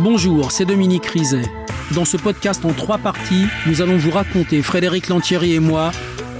Bonjour, 0.00 0.52
c'est 0.52 0.64
Dominique 0.64 1.06
Rizet. 1.06 1.50
Dans 1.90 2.04
ce 2.04 2.16
podcast 2.16 2.64
en 2.64 2.72
trois 2.72 2.98
parties, 2.98 3.46
nous 3.66 3.82
allons 3.82 3.96
vous 3.96 4.12
raconter, 4.12 4.62
Frédéric 4.62 5.08
Lantieri 5.08 5.54
et 5.54 5.60
moi, 5.60 5.90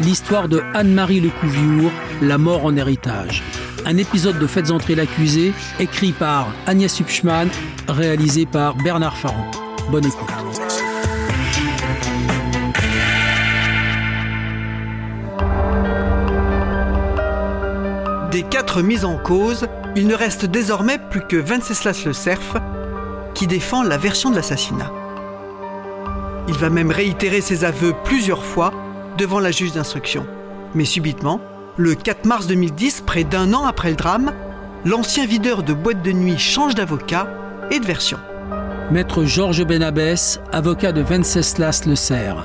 l'histoire 0.00 0.48
de 0.48 0.62
Anne-Marie 0.74 1.20
Lecouviour, 1.20 1.90
La 2.22 2.38
mort 2.38 2.64
en 2.64 2.76
héritage. 2.76 3.42
Un 3.84 3.96
épisode 3.96 4.38
de 4.38 4.46
Faites 4.46 4.70
entrer 4.70 4.94
l'accusé, 4.94 5.52
écrit 5.80 6.12
par 6.12 6.46
Agnès 6.66 7.00
Hupschmann, 7.00 7.48
réalisé 7.88 8.46
par 8.46 8.76
Bernard 8.76 9.16
Farron. 9.16 9.50
Bonne 9.90 10.06
écoute. 10.06 10.28
Des 18.30 18.44
quatre 18.44 18.82
mises 18.82 19.04
en 19.04 19.16
cause, 19.16 19.66
il 19.96 20.06
ne 20.06 20.14
reste 20.14 20.44
désormais 20.46 20.98
plus 21.10 21.22
que 21.26 21.36
Venceslas 21.36 22.04
le 22.06 22.12
Cerf 22.12 22.54
qui 23.38 23.46
défend 23.46 23.84
la 23.84 23.98
version 23.98 24.30
de 24.30 24.34
l'assassinat. 24.34 24.90
Il 26.48 26.54
va 26.54 26.70
même 26.70 26.90
réitérer 26.90 27.40
ses 27.40 27.64
aveux 27.64 27.94
plusieurs 28.02 28.44
fois 28.44 28.74
devant 29.16 29.38
la 29.38 29.52
juge 29.52 29.70
d'instruction. 29.70 30.26
Mais 30.74 30.84
subitement, 30.84 31.40
le 31.76 31.94
4 31.94 32.24
mars 32.24 32.48
2010, 32.48 33.04
près 33.06 33.22
d'un 33.22 33.54
an 33.54 33.64
après 33.64 33.90
le 33.90 33.94
drame, 33.94 34.32
l'ancien 34.84 35.24
videur 35.24 35.62
de 35.62 35.72
boîte 35.72 36.02
de 36.02 36.10
nuit 36.10 36.36
change 36.36 36.74
d'avocat 36.74 37.28
et 37.70 37.78
de 37.78 37.86
version. 37.86 38.18
Maître 38.90 39.22
Georges 39.22 39.64
Benabès, 39.64 40.40
avocat 40.50 40.90
de 40.90 41.02
Venceslas 41.02 41.82
Le 41.86 41.94
Cerf. 41.94 42.44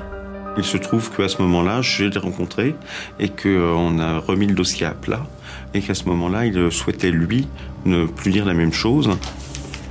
Il 0.56 0.62
se 0.62 0.76
trouve 0.76 1.10
qu'à 1.10 1.26
ce 1.26 1.42
moment-là, 1.42 1.82
je 1.82 2.04
l'ai 2.04 2.18
rencontré 2.20 2.76
et 3.18 3.30
qu'on 3.30 3.98
a 3.98 4.18
remis 4.20 4.46
le 4.46 4.54
dossier 4.54 4.86
à 4.86 4.92
plat 4.92 5.26
et 5.74 5.80
qu'à 5.80 5.94
ce 5.94 6.04
moment-là, 6.04 6.46
il 6.46 6.70
souhaitait, 6.70 7.10
lui, 7.10 7.48
ne 7.84 8.06
plus 8.06 8.30
dire 8.30 8.44
la 8.44 8.54
même 8.54 8.72
chose. 8.72 9.10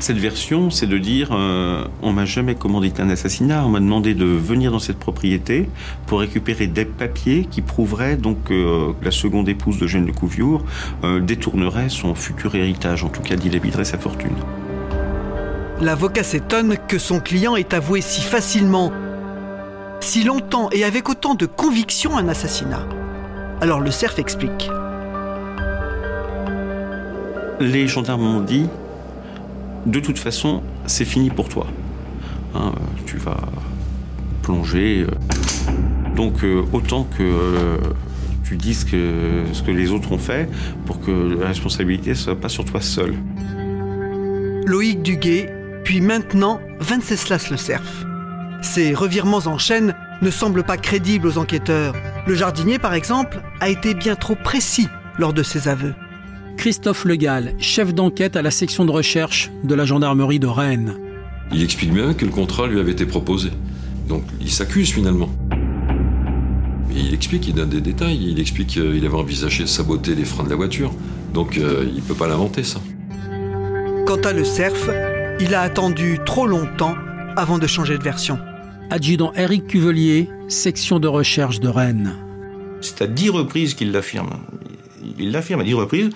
Cette 0.04 0.18
version, 0.18 0.70
c'est 0.70 0.86
de 0.86 0.98
dire 0.98 1.30
euh, 1.32 1.86
on 2.02 2.12
m'a 2.12 2.26
jamais 2.26 2.56
commandité 2.56 3.02
un 3.02 3.10
assassinat, 3.10 3.66
on 3.66 3.70
m'a 3.70 3.80
demandé 3.80 4.14
de 4.14 4.26
venir 4.26 4.70
dans 4.70 4.80
cette 4.80 5.00
propriété 5.00 5.70
pour 6.08 6.20
récupérer 6.20 6.68
des 6.68 6.84
papiers 6.84 7.48
qui 7.50 7.62
prouveraient 7.62 8.18
donc 8.18 8.44
que 8.44 8.54
euh, 8.54 8.92
la 9.02 9.12
seconde 9.12 9.48
épouse 9.48 9.80
de 9.80 9.88
Jeanne 9.88 10.06
de 10.06 10.12
Couviour 10.12 10.66
euh, 11.06 11.22
détournerait 11.22 11.88
son 11.88 12.16
futur 12.16 12.54
héritage, 12.54 13.06
en 13.06 13.08
tout 13.08 13.22
cas 13.22 13.38
dilapiderait 13.38 13.86
sa 13.86 13.98
fortune. 13.98 14.36
L'avocat 15.80 16.24
s'étonne 16.24 16.76
que 16.86 16.98
son 16.98 17.22
client 17.22 17.56
ait 17.56 17.74
avoué 17.74 18.02
si 18.02 18.24
facilement, 18.24 18.92
si 20.02 20.26
longtemps 20.26 20.68
et 20.74 20.84
avec 20.84 21.08
autant 21.08 21.34
de 21.34 21.46
conviction 21.46 22.18
un 22.18 22.28
assassinat. 22.28 22.86
Alors 23.62 23.80
le 23.80 23.90
cerf 23.90 24.20
explique. 24.20 24.70
Les 27.62 27.88
gendarmes 27.88 28.24
m'ont 28.24 28.42
dit 28.42 28.68
de 29.86 30.00
toute 30.00 30.20
façon, 30.20 30.62
c'est 30.86 31.06
fini 31.06 31.30
pour 31.30 31.50
toi. 31.50 31.68
Hein, 32.56 32.74
tu 33.06 33.18
vas 33.18 33.38
plonger. 34.42 35.08
Euh. 35.08 36.16
Donc 36.16 36.44
euh, 36.44 36.64
autant 36.72 37.06
que 37.06 37.24
euh, 37.24 37.78
tu 38.44 38.58
dises 38.58 38.86
ce 38.86 39.64
que 39.64 39.72
les 39.72 39.92
autres 39.92 40.12
ont 40.12 40.20
fait 40.20 40.48
pour 40.86 41.00
que 41.02 41.40
la 41.40 41.48
responsabilité 41.48 42.12
ne 42.12 42.16
soit 42.16 42.40
pas 42.40 42.50
sur 42.50 42.66
toi 42.66 42.82
seul. 42.82 43.16
Loïc 44.66 45.02
Duguay, 45.02 45.52
puis 45.84 46.02
maintenant 46.02 46.60
Venceslas 46.80 47.50
Le 47.50 47.58
Cerf. 47.58 48.06
Ces 48.62 48.94
revirements 48.94 49.42
en 49.46 49.58
chaîne 49.58 49.96
ne 50.22 50.30
semblent 50.30 50.64
pas 50.64 50.78
crédibles 50.78 51.28
aux 51.28 51.38
enquêteurs. 51.38 51.96
Le 52.28 52.36
jardinier, 52.36 52.80
par 52.80 52.94
exemple, 52.94 53.42
a 53.60 53.70
été 53.70 53.94
bien 53.94 54.16
trop 54.16 54.36
précis 54.36 54.88
lors 55.20 55.34
de 55.34 55.44
ses 55.44 55.68
aveux. 55.68 55.94
Christophe 56.58 57.06
Legal, 57.06 57.54
chef 57.60 57.94
d'enquête 57.94 58.36
à 58.36 58.42
la 58.42 58.52
section 58.52 58.86
de 58.86 58.92
recherche 58.92 59.52
de 59.64 59.76
la 59.76 59.86
gendarmerie 59.86 60.40
de 60.40 60.48
Rennes. 60.48 60.96
Il 61.52 61.62
explique 61.62 61.94
bien 61.94 62.14
que 62.14 62.26
le 62.26 62.32
contrat 62.32 62.68
lui 62.68 62.80
avait 62.80 62.92
été 62.92 63.06
proposé. 63.06 63.50
Donc 64.08 64.24
il 64.42 64.50
s'accuse 64.50 64.92
finalement. 64.92 65.30
Il 66.96 67.14
explique, 67.14 67.48
il 67.48 67.56
donne 67.56 67.70
des 67.70 67.82
détails, 67.82 68.20
il 68.22 68.40
explique 68.40 68.68
qu'il 68.68 69.06
avait 69.06 69.16
envisagé 69.16 69.64
de 69.64 69.70
saboter 69.70 70.16
les 70.16 70.26
freins 70.26 70.44
de 70.44 70.50
la 70.50 70.56
voiture. 70.56 70.92
Donc 71.34 71.58
euh, 71.58 71.86
il 71.88 71.96
ne 71.96 72.02
peut 72.02 72.14
pas 72.14 72.28
l'inventer 72.28 72.64
ça. 72.64 72.80
Quant 74.06 74.22
à 74.24 74.34
le 74.34 74.44
cerf, 74.44 74.90
il 75.40 75.56
a 75.56 75.62
attendu 75.62 76.20
trop 76.26 76.46
longtemps 76.46 76.96
avant 77.36 77.58
de 77.58 77.68
changer 77.68 77.98
de 77.98 78.04
version. 78.04 78.38
Adjudant 78.90 79.34
Eric 79.36 79.68
Cuvelier, 79.68 80.30
section 80.48 81.00
de 81.00 81.08
recherche 81.08 81.60
de 81.60 81.68
Rennes. 81.68 82.16
C'est 82.82 83.02
à 83.02 83.08
dix 83.08 83.30
reprises 83.30 83.74
qu'il 83.74 83.92
l'affirme. 83.92 84.30
Il 85.18 85.32
l'affirme 85.32 85.62
à 85.62 85.64
dix 85.64 85.74
reprises 85.74 86.10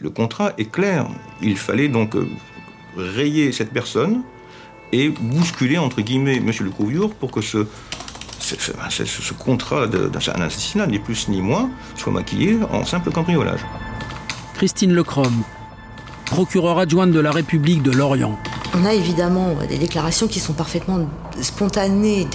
le 0.00 0.10
contrat 0.10 0.52
est 0.58 0.70
clair. 0.70 1.06
Il 1.42 1.56
fallait 1.56 1.88
donc 1.88 2.16
euh, 2.16 2.28
rayer 2.96 3.52
cette 3.52 3.72
personne 3.72 4.22
et 4.92 5.08
bousculer, 5.08 5.78
entre 5.78 6.00
guillemets, 6.00 6.36
M. 6.36 6.50
le 6.60 6.70
Couviour 6.70 7.14
pour 7.14 7.30
que 7.30 7.40
ce, 7.40 7.66
ce, 8.38 9.32
contrat 9.34 9.86
d'un 9.86 10.42
assassinat, 10.42 10.86
ni 10.86 10.98
plus 10.98 11.28
ni 11.28 11.40
moins, 11.40 11.70
soit 11.96 12.12
maquillé 12.12 12.58
en 12.70 12.84
simple 12.84 13.10
cambriolage. 13.10 13.60
Christine 14.54 14.94
Lecrom, 14.94 15.42
procureure 16.26 16.78
adjointe 16.78 17.10
de 17.10 17.20
la 17.20 17.32
République 17.32 17.82
de 17.82 17.90
Lorient. 17.90 18.38
On 18.78 18.84
a 18.84 18.92
évidemment 18.92 19.56
des 19.66 19.78
déclarations 19.78 20.28
qui 20.28 20.38
sont 20.38 20.52
parfaitement 20.52 21.08
spontanées 21.40 22.26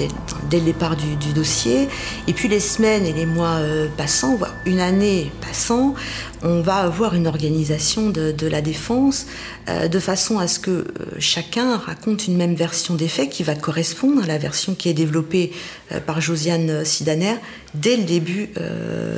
dès, 0.50 0.58
le 0.58 0.66
départ 0.66 0.96
du, 0.96 1.34
dossier. 1.34 1.88
Et 2.28 2.34
puis 2.34 2.48
les 2.48 2.60
semaines 2.60 3.06
et 3.06 3.14
les 3.14 3.28
mois 3.28 3.58
euh, 3.60 3.88
passant, 3.96 4.38
voire 4.38 4.56
une 4.66 4.80
année 4.80 5.32
passant, 5.40 5.94
on 6.42 6.62
va 6.62 6.78
avoir 6.78 7.14
une 7.14 7.28
organisation 7.28 8.10
de, 8.10 8.48
la 8.48 8.62
défense 8.62 9.28
euh, 9.70 9.88
de 9.88 10.00
façon 10.00 10.40
à 10.40 10.48
ce 10.48 10.60
que 10.60 10.72
euh, 10.72 10.86
chacun 11.20 11.78
raconte 11.78 12.28
une 12.28 12.38
même 12.38 12.56
version 12.56 12.96
des 12.96 13.08
faits 13.08 13.30
qui 13.30 13.44
va 13.44 13.54
correspondre 13.54 14.24
à 14.24 14.26
la 14.26 14.40
version 14.40 14.74
qui 14.74 14.90
est 14.90 14.96
développée 14.96 15.52
par 16.08 16.22
Josiane 16.22 16.84
Sidaner 16.86 17.36
dès 17.76 17.98
le 17.98 18.04
début 18.04 18.50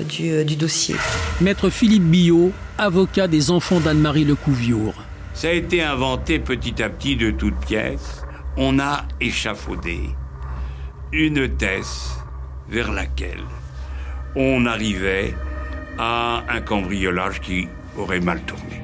du, 0.09 0.43
du, 0.43 0.55
dossier. 0.57 0.95
Maître 1.39 1.69
Philippe 1.69 2.03
Billot, 2.03 2.51
avocat 2.77 3.27
des 3.27 3.49
enfants 3.49 3.79
d'Anne-Marie 3.79 4.25
Lecouviour. 4.25 4.93
Ça 5.33 5.47
a 5.47 5.51
été 5.51 5.81
inventé 5.81 6.39
petit 6.39 6.81
à 6.83 6.89
petit 6.89 7.15
de 7.15 7.31
toutes 7.31 7.57
pièces. 7.65 8.23
On 8.55 8.79
a 8.79 9.03
échafaudé 9.19 9.99
une 11.11 11.47
thèse 11.57 12.11
vers 12.69 12.91
laquelle 12.91 13.43
on 14.35 14.65
arrivait 14.65 15.35
à 15.97 16.43
un 16.49 16.61
cambriolage 16.61 17.39
qui 17.41 17.67
aurait 17.97 18.19
mal 18.19 18.41
tourné. 18.43 18.81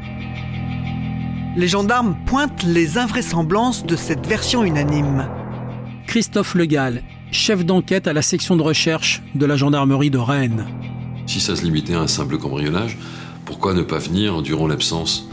Les 1.55 1.67
gendarmes 1.67 2.15
pointent 2.25 2.63
les 2.63 2.97
invraisemblances 2.97 3.85
de 3.85 3.95
cette 3.95 4.25
version 4.25 4.63
unanime. 4.63 5.27
Christophe 6.07 6.55
Legal, 6.55 7.03
chef 7.31 7.65
d'enquête 7.65 8.07
à 8.07 8.13
la 8.13 8.21
section 8.21 8.55
de 8.55 8.63
recherche 8.63 9.21
de 9.35 9.45
la 9.45 9.55
gendarmerie 9.55 10.09
de 10.09 10.17
Rennes. 10.17 10.65
Si 11.27 11.39
ça 11.39 11.55
se 11.55 11.63
limitait 11.63 11.93
à 11.93 12.01
un 12.01 12.07
simple 12.07 12.37
cambriolage, 12.37 12.97
pourquoi 13.45 13.73
ne 13.73 13.81
pas 13.81 13.99
venir 13.99 14.41
durant 14.41 14.67
l'absence 14.67 15.29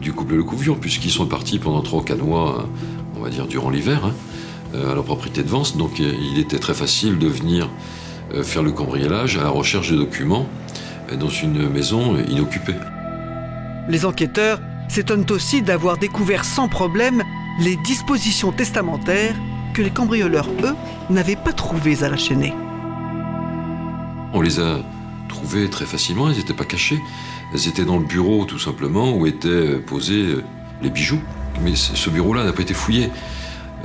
du 0.00 0.12
couple 0.12 0.36
Le 0.36 0.44
Couvion, 0.44 0.74
puisqu'ils 0.74 1.10
sont 1.10 1.26
partis 1.26 1.58
pendant 1.58 1.82
3 1.82 2.00
ou 2.00 2.02
4 2.02 2.22
mois, 2.22 2.68
on 3.16 3.20
va 3.20 3.30
dire 3.30 3.46
durant 3.46 3.70
l'hiver, 3.70 4.04
hein, 4.04 4.14
euh, 4.74 4.92
à 4.92 4.94
leur 4.94 5.04
propriété 5.04 5.42
de 5.42 5.48
Vence. 5.48 5.76
Donc 5.76 6.00
euh, 6.00 6.12
il 6.32 6.38
était 6.38 6.58
très 6.58 6.74
facile 6.74 7.18
de 7.18 7.26
venir 7.26 7.68
euh, 8.34 8.42
faire 8.42 8.62
le 8.62 8.72
cambriolage 8.72 9.36
à 9.36 9.42
la 9.42 9.50
recherche 9.50 9.90
de 9.90 9.96
documents 9.96 10.46
dans 11.18 11.28
une 11.28 11.68
maison 11.68 12.16
inoccupée. 12.28 12.76
Les 13.88 14.06
enquêteurs 14.06 14.60
s'étonnent 14.88 15.26
aussi 15.30 15.60
d'avoir 15.60 15.98
découvert 15.98 16.44
sans 16.44 16.68
problème 16.68 17.24
les 17.58 17.76
dispositions 17.76 18.52
testamentaires 18.52 19.34
que 19.74 19.82
les 19.82 19.90
cambrioleurs, 19.90 20.48
eux, 20.62 20.74
n'avaient 21.10 21.36
pas 21.36 21.52
trouvées 21.52 22.04
à 22.04 22.08
la 22.08 22.16
chaînée. 22.16 22.54
On 24.32 24.40
les 24.40 24.60
a 24.60 24.78
trouvées 25.28 25.68
très 25.68 25.84
facilement, 25.84 26.30
elles 26.30 26.36
n'étaient 26.36 26.54
pas 26.54 26.64
cachées. 26.64 27.00
Elles 27.52 27.68
étaient 27.68 27.84
dans 27.84 27.98
le 27.98 28.04
bureau 28.04 28.44
tout 28.44 28.58
simplement 28.58 29.16
où 29.16 29.26
étaient 29.26 29.76
posés 29.78 30.26
euh, 30.26 30.44
les 30.82 30.90
bijoux. 30.90 31.20
Mais 31.62 31.74
ce 31.74 32.10
bureau-là 32.10 32.44
n'a 32.44 32.52
pas 32.52 32.62
été 32.62 32.74
fouillé. 32.74 33.10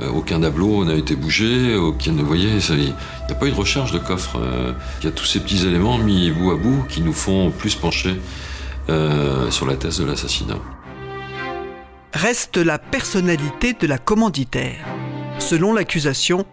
Euh, 0.00 0.08
aucun 0.10 0.40
tableau 0.40 0.84
n'a 0.84 0.94
été 0.94 1.16
bougé, 1.16 1.74
aucun 1.74 2.12
ne 2.12 2.22
voyait. 2.22 2.58
Il 2.70 2.76
n'y 2.76 2.92
a 3.28 3.34
pas 3.34 3.46
eu 3.46 3.50
de 3.50 3.56
recherche 3.56 3.92
de 3.92 3.98
coffre. 3.98 4.38
Euh, 4.38 4.72
il 5.00 5.06
y 5.06 5.08
a 5.08 5.12
tous 5.12 5.24
ces 5.24 5.40
petits 5.40 5.66
éléments 5.66 5.98
mis 5.98 6.30
bout 6.30 6.52
à 6.52 6.56
bout 6.56 6.84
qui 6.88 7.00
nous 7.00 7.12
font 7.12 7.50
plus 7.50 7.74
pencher 7.74 8.16
sur 9.50 9.66
la 9.66 9.74
thèse 9.74 9.98
de 9.98 10.04
l'assassinat. 10.04 10.58
Reste 12.14 12.56
la 12.56 12.78
personnalité 12.78 13.72
de 13.72 13.88
la 13.88 13.98
commanditaire. 13.98 14.86
Selon 15.40 15.72
l'accusation, 15.72 16.46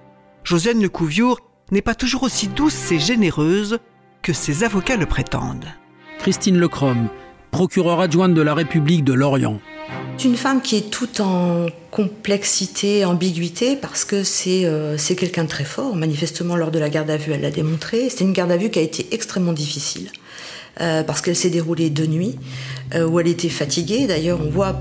Josiane 0.43 0.81
Lecouviour 0.81 1.39
n'est 1.71 1.83
pas 1.83 1.93
toujours 1.93 2.23
aussi 2.23 2.47
douce 2.47 2.91
et 2.91 2.99
généreuse 2.99 3.77
que 4.23 4.33
ses 4.33 4.63
avocats 4.63 4.97
le 4.97 5.05
prétendent. 5.05 5.73
Christine 6.23 6.57
Lecrom, 6.57 7.09
procureure 7.51 7.99
adjointe 7.99 8.33
de 8.33 8.41
la 8.41 8.53
République 8.53 9.03
de 9.03 9.11
Lorient. 9.11 9.59
C'est 10.17 10.29
une 10.29 10.37
femme 10.37 10.61
qui 10.61 10.77
est 10.77 10.89
toute 10.89 11.19
en 11.19 11.65
complexité, 11.91 13.03
ambiguïté, 13.03 13.75
parce 13.75 14.05
que 14.05 14.23
euh, 14.47 14.97
c'est 14.97 15.15
quelqu'un 15.17 15.43
de 15.43 15.49
très 15.49 15.65
fort. 15.65 15.97
Manifestement, 15.97 16.55
lors 16.55 16.71
de 16.71 16.79
la 16.79 16.87
garde 16.87 17.09
à 17.09 17.17
vue, 17.17 17.33
elle 17.33 17.41
l'a 17.41 17.51
démontré. 17.51 18.07
C'est 18.09 18.23
une 18.23 18.31
garde 18.31 18.53
à 18.53 18.55
vue 18.55 18.69
qui 18.69 18.79
a 18.79 18.81
été 18.81 19.05
extrêmement 19.11 19.51
difficile. 19.51 20.11
Euh, 20.79 21.03
parce 21.03 21.19
qu'elle 21.19 21.35
s'est 21.35 21.49
déroulée 21.49 21.89
de 21.89 22.05
nuit, 22.05 22.35
euh, 22.95 23.05
où 23.05 23.19
elle 23.19 23.27
était 23.27 23.49
fatiguée. 23.49 24.07
D'ailleurs, 24.07 24.39
on 24.41 24.49
voit 24.49 24.77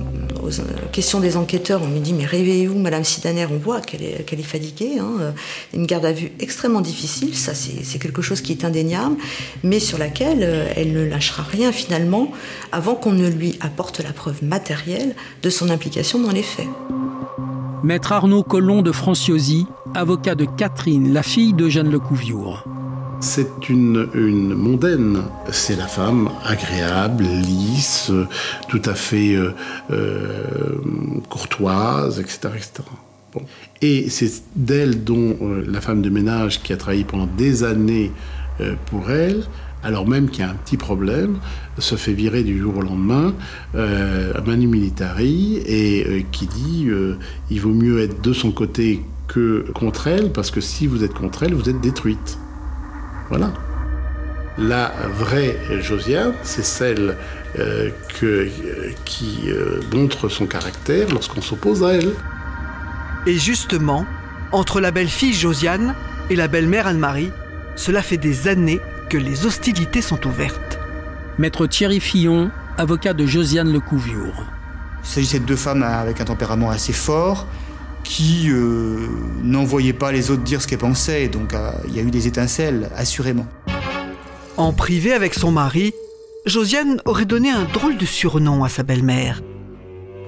questions 0.93 1.21
des 1.21 1.37
enquêteurs, 1.37 1.83
on 1.83 1.89
lui 1.89 2.01
dit 2.01 2.13
mais 2.13 2.25
réveillez-vous, 2.25 2.79
Madame 2.79 3.05
Sidaner, 3.05 3.47
on 3.51 3.59
voit 3.59 3.81
qu'elle 3.81 4.03
est, 4.03 4.25
qu'elle 4.25 4.43
fatiguée. 4.43 4.99
Hein. 5.01 5.35
Une 5.75 5.87
garde 5.87 6.05
à 6.05 6.13
vue 6.13 6.33
extrêmement 6.41 6.81
difficile, 6.81 7.37
ça 7.37 7.53
c'est 7.55 7.99
quelque 7.99 8.23
chose 8.23 8.41
qui 8.41 8.53
est 8.53 8.65
indéniable, 8.65 9.17
mais 9.63 9.81
sur 9.81 9.99
laquelle 9.99 10.43
elle 10.77 10.93
ne 10.93 11.05
lâchera 11.05 11.43
rien 11.43 11.73
finalement 11.73 12.33
avant 12.73 12.95
qu'on 12.95 13.13
ne 13.13 13.29
lui 13.29 13.57
apporte 13.61 14.01
la 14.01 14.13
preuve 14.13 14.43
matérielle 14.43 15.15
de 15.43 15.51
son 15.51 15.71
implication 15.71 16.19
dans 16.19 16.33
les 16.33 16.43
faits. 16.43 16.69
Maître 17.83 18.13
Arnaud 18.13 18.45
Collomb 18.45 18.83
de 18.83 18.93
Franciosi, 18.93 19.67
avocat 19.95 20.35
de 20.35 20.45
Catherine, 20.45 21.13
la 21.13 21.23
fille 21.23 21.53
d'Eugène 21.53 21.91
Lecouviour. 21.91 22.65
C'est 23.23 23.69
une, 23.69 24.09
mondaine. 24.53 25.23
C'est 25.53 25.77
la 25.77 25.87
femme 25.87 26.29
agréable, 26.45 27.23
lisse, 27.23 28.11
tout 28.69 28.83
à 28.85 28.95
fait 28.95 29.37
euh, 29.37 29.53
euh, 29.93 30.43
courtoise, 31.31 32.19
etc. 32.19 32.49
etc. 32.57 32.83
Et 33.81 34.11
c'est 34.11 34.43
d'elle 34.57 35.05
dont 35.05 35.37
euh, 35.41 35.65
la 35.69 35.81
femme 35.81 36.03
de 36.03 36.11
ménage 36.11 36.63
qui 36.63 36.73
a 36.73 36.77
travaillé 36.77 37.05
pendant 37.05 37.29
des 37.39 37.63
années 37.63 38.11
pour 38.87 39.11
elle, 39.11 39.45
alors 39.83 40.07
même 40.07 40.29
qu'il 40.29 40.41
y 40.41 40.47
a 40.47 40.51
un 40.51 40.55
petit 40.55 40.77
problème, 40.77 41.39
se 41.79 41.95
fait 41.95 42.13
virer 42.13 42.43
du 42.43 42.59
jour 42.61 42.77
au 42.77 42.83
lendemain 42.83 43.35
à 43.75 44.41
Manu 44.43 44.69
Militari 44.69 45.57
et 45.67 46.27
qui 46.31 46.47
dit 46.47 46.87
il 47.51 47.61
vaut 47.61 47.73
mieux 47.73 48.01
être 48.03 48.21
de 48.21 48.33
son 48.33 48.53
côté 48.53 49.03
que 49.27 49.65
contre 49.75 50.07
elle 50.07 50.31
parce 50.31 50.51
que 50.51 50.61
si 50.61 50.87
vous 50.87 51.03
êtes 51.03 51.15
contre 51.15 51.45
elle, 51.45 51.55
vous 51.55 51.71
êtes 51.71 51.81
détruite. 51.81 52.39
Voilà. 53.32 53.50
La 54.58 54.93
vraie 55.08 55.56
Josiane, 55.81 56.34
c'est 56.43 56.64
celle 56.64 57.17
euh, 57.58 57.88
que, 58.20 58.50
qui 59.06 59.44
euh, 59.46 59.81
montre 59.94 60.29
son 60.29 60.44
caractère 60.44 61.08
lorsqu'on 61.08 61.40
s'oppose 61.40 61.82
à 61.82 61.94
elle. 61.94 62.12
Et 63.26 63.38
justement, 63.38 64.05
entre 64.52 64.82
la 64.82 64.90
belle-fille 64.90 65.32
Josiane 65.32 65.94
et 66.29 66.37
la 66.37 66.46
belle-mère 66.46 66.87
Anne-Marie, 66.87 67.31
cela 67.75 68.02
fait 68.02 68.19
des 68.19 68.49
années 68.49 68.82
que 69.08 69.17
les 69.17 69.46
hostilités 69.46 70.02
sont 70.02 70.26
ouvertes. 70.26 70.79
Maître 71.38 71.67
Thierry 71.67 72.00
Fillon, 72.00 72.50
avocat 72.76 73.14
de 73.14 73.25
Josiane 73.25 73.73
Lecouviour. 73.73 74.44
Il 75.05 75.08
s'agissait 75.08 75.40
de 75.40 75.46
deux 75.46 75.56
femmes 75.56 75.82
avec 75.82 76.20
un 76.20 76.26
tempérament 76.26 76.69
assez 76.69 76.93
fort, 76.93 77.46
qui 78.05 78.49
euh, 78.51 79.07
n'envoyait 79.43 79.93
pas 79.93 80.13
les 80.13 80.31
autres 80.31 80.43
dire 80.43 80.61
ce 80.61 80.67
qu'elle 80.67 80.79
pensait, 80.79 81.29
donc 81.29 81.55
euh, 81.55 81.73
il 81.89 81.97
y 81.97 81.99
a 81.99 82.03
eu 82.03 82.11
des 82.11 82.27
étincelles, 82.27 82.91
assurément. 82.97 83.47
En 84.57 84.73
privé 84.73 85.13
avec 85.13 85.35
son 85.35 85.51
mari, 85.51 85.93
Josiane 86.47 87.01
aurait 87.05 87.25
donné 87.25 87.51
un 87.51 87.65
drôle 87.65 87.97
de 87.97 88.07
surnom 88.07 88.65
à 88.65 88.69
sa 88.69 88.83
belle-mère. 88.83 89.43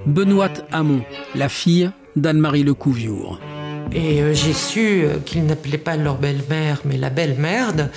Benoît 0.06 0.52
Hamon, 0.72 1.02
la 1.34 1.48
fille 1.48 1.90
d'Anne-Marie 2.16 2.62
Lecouviour. 2.62 3.40
Et 3.92 4.22
euh, 4.22 4.34
j'ai 4.34 4.52
su 4.52 5.04
qu'ils 5.24 5.44
n'appelaient 5.44 5.78
pas 5.78 5.96
leur 5.96 6.16
belle-mère, 6.16 6.80
mais 6.84 6.96
la 6.96 7.10
belle-merde. 7.10 7.90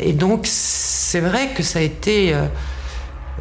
et 0.00 0.12
donc, 0.12 0.42
c'est 0.44 1.20
vrai 1.20 1.50
que 1.54 1.62
ça 1.62 1.78
a 1.78 1.82
été 1.82 2.34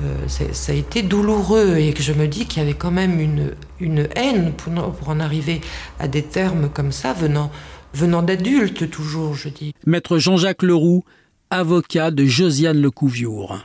euh, 0.04 0.28
ça 0.28 0.72
a 0.72 0.76
été 0.76 1.02
douloureux 1.02 1.78
et 1.78 1.94
que 1.94 2.04
je 2.04 2.14
me 2.14 2.28
dis 2.28 2.46
qu'il 2.46 2.62
y 2.62 2.66
avait 2.66 2.76
quand 2.76 2.92
même 2.92 3.20
une, 3.20 3.54
une 3.80 4.08
haine 4.16 4.54
pour, 4.54 4.74
pour, 4.94 5.10
en 5.10 5.20
arriver 5.20 5.62
à 6.00 6.08
des 6.08 6.24
termes 6.24 6.70
comme 6.70 6.92
ça, 6.92 7.14
venant, 7.14 7.52
venant 7.94 8.22
d'adultes 8.22 8.90
toujours, 8.90 9.34
je 9.34 9.50
dis. 9.50 9.74
Maître 9.86 10.18
Jean-Jacques 10.18 10.64
Leroux, 10.64 11.04
avocat 11.50 12.12
de 12.12 12.26
Josiane 12.26 12.80
Lecouviour. 12.80 13.60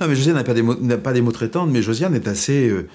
Non, 0.00 0.08
mais 0.08 0.14
Josiane 0.14 0.34
n'a 0.34 0.44
pas, 0.44 0.54
des 0.54 0.62
mots, 0.62 0.74
pas 0.74 1.12
des 1.12 1.22
mots 1.22 1.32
traitantes, 1.32 1.70
mais 1.70 1.82
Josiane 1.82 2.14
est 2.14 2.28
assez... 2.28 2.68
Euh, 2.68 2.88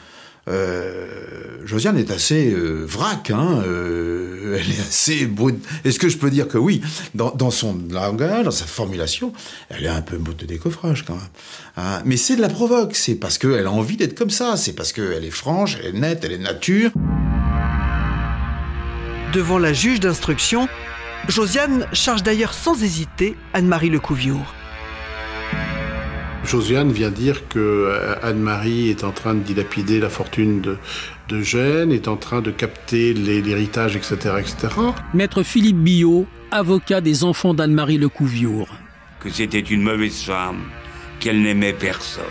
euh, 0.48 1.66
Josiane 1.66 1.98
est 1.98 2.12
assez 2.12 2.52
euh, 2.52 2.84
vrac, 2.86 3.30
hein, 3.30 3.62
euh, 3.66 4.58
elle 4.60 4.72
est 4.72 4.80
assez 4.80 5.26
brute. 5.26 5.64
Est-ce 5.86 6.00
que 6.00 6.10
je 6.10 6.18
peux 6.18 6.32
dire 6.32 6.48
que 6.48 6.58
oui, 6.58 6.82
dans, 7.14 7.52
son 7.52 7.80
langage, 7.90 8.46
dans 8.46 8.52
sa 8.52 8.66
formulation, 8.66 9.34
elle 9.70 9.86
est 9.86 9.90
un 9.90 10.02
peu 10.02 10.18
mot 10.18 10.34
de 10.34 10.46
décoffrage 10.46 11.06
quand 11.06 11.14
même. 11.14 11.24
Hein. 11.78 12.02
mais 12.06 12.18
c'est 12.18 12.36
de 12.36 12.42
la 12.42 12.50
provoque, 12.50 12.96
c'est 12.96 13.16
parce 13.16 13.38
qu'elle 13.38 13.68
a 13.68 13.72
envie 13.72 13.98
d'être 13.98 14.18
comme 14.18 14.30
ça, 14.30 14.58
c'est 14.58 14.74
parce 14.74 14.94
qu'elle 14.94 15.24
est 15.24 15.32
franche, 15.32 15.78
elle 15.80 15.96
est 15.96 16.00
nette, 16.00 16.24
elle 16.24 16.34
est 16.34 16.38
nature. 16.38 16.92
Devant 19.34 19.60
la 19.60 19.72
juge 19.72 20.00
d'instruction, 20.00 20.68
Josiane 21.30 21.88
charge 21.94 22.24
d'ailleurs 22.24 22.54
sans 22.54 22.84
hésiter 22.84 23.36
Anne-Marie 23.54 23.90
Lecouviour. 23.90 24.54
Josiane 26.46 26.92
vient 26.92 27.12
dire 27.12 27.48
que 27.48 27.60
euh, 27.60 28.16
Anne-Marie 28.24 28.90
est 28.90 29.04
en 29.04 29.12
train 29.12 29.36
de 29.36 29.42
dilapider 29.42 30.00
la 30.00 30.10
fortune 30.10 30.62
de, 30.62 30.78
de 31.30 31.42
Gênes, 31.42 31.92
est 31.92 32.08
en 32.08 32.18
train 32.18 32.42
de 32.42 32.52
capter 32.52 33.14
l'héritage, 33.14 33.96
etc., 33.96 34.16
etc. 34.40 34.74
Maître 35.14 35.44
Philippe 35.44 35.78
Billot, 35.78 36.26
avocat 36.52 37.00
des 37.02 37.24
enfants 37.24 37.54
d'Anne-Marie 37.54 37.98
Lecouviour. 37.98 38.68
Que 39.20 39.30
c'était 39.30 39.60
une 39.60 39.84
mauvaise 39.84 40.24
femme, 40.24 40.64
qu'elle 41.20 41.42
n'aimait 41.42 41.74
personne. 41.74 42.24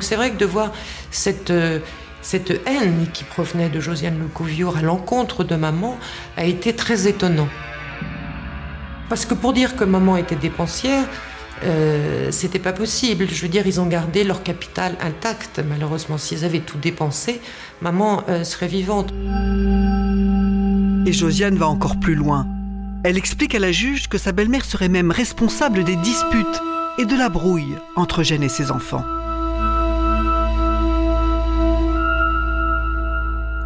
C'est 0.00 0.16
vrai 0.16 0.30
que 0.30 0.38
de 0.38 0.46
voir 0.46 0.72
cette, 1.10 1.50
euh, 1.50 1.78
cette 2.22 2.50
haine 2.66 3.06
qui 3.12 3.24
provenait 3.24 3.68
de 3.68 3.80
Josiane 3.80 4.18
Lecouviour 4.18 4.78
à 4.78 4.82
l'encontre 4.82 5.44
de 5.44 5.56
maman 5.56 5.98
a 6.36 6.44
été 6.44 6.74
très 6.74 7.06
étonnant. 7.06 7.48
Parce 9.08 9.24
que 9.24 9.34
pour 9.34 9.52
dire 9.52 9.76
que 9.76 9.84
maman 9.84 10.16
était 10.16 10.36
dépensière, 10.36 11.06
euh, 11.64 12.30
c'était 12.30 12.58
pas 12.58 12.72
possible. 12.72 13.26
Je 13.30 13.42
veux 13.42 13.48
dire, 13.48 13.66
ils 13.66 13.80
ont 13.80 13.86
gardé 13.86 14.24
leur 14.24 14.42
capital 14.42 14.96
intact. 15.00 15.60
Malheureusement, 15.66 16.18
s'ils 16.18 16.44
avaient 16.44 16.60
tout 16.60 16.78
dépensé, 16.78 17.40
maman 17.80 18.22
euh, 18.28 18.44
serait 18.44 18.68
vivante. 18.68 19.12
Et 21.06 21.12
Josiane 21.12 21.56
va 21.56 21.68
encore 21.68 21.98
plus 21.98 22.14
loin. 22.14 22.46
Elle 23.04 23.16
explique 23.16 23.54
à 23.54 23.58
la 23.58 23.72
juge 23.72 24.08
que 24.08 24.18
sa 24.18 24.32
belle-mère 24.32 24.64
serait 24.64 24.88
même 24.88 25.10
responsable 25.10 25.84
des 25.84 25.96
disputes 25.96 26.62
et 26.98 27.04
de 27.04 27.16
la 27.16 27.28
brouille 27.28 27.76
entre 27.94 28.22
Jeanne 28.22 28.42
et 28.42 28.48
ses 28.48 28.70
enfants. 28.70 29.04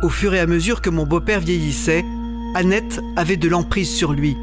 Au 0.03 0.09
fur 0.09 0.35
et 0.35 0.41
à 0.41 0.47
mesure 0.47 0.81
que 0.81 0.91
mon 0.91 1.07
beau-père 1.07 1.41
vieillissait, 1.41 2.05
Annette 2.55 3.01
avait 3.17 3.37
de 3.37 3.49
l'emprise 3.49 3.95
sur 3.95 4.13
lui. 4.13 4.37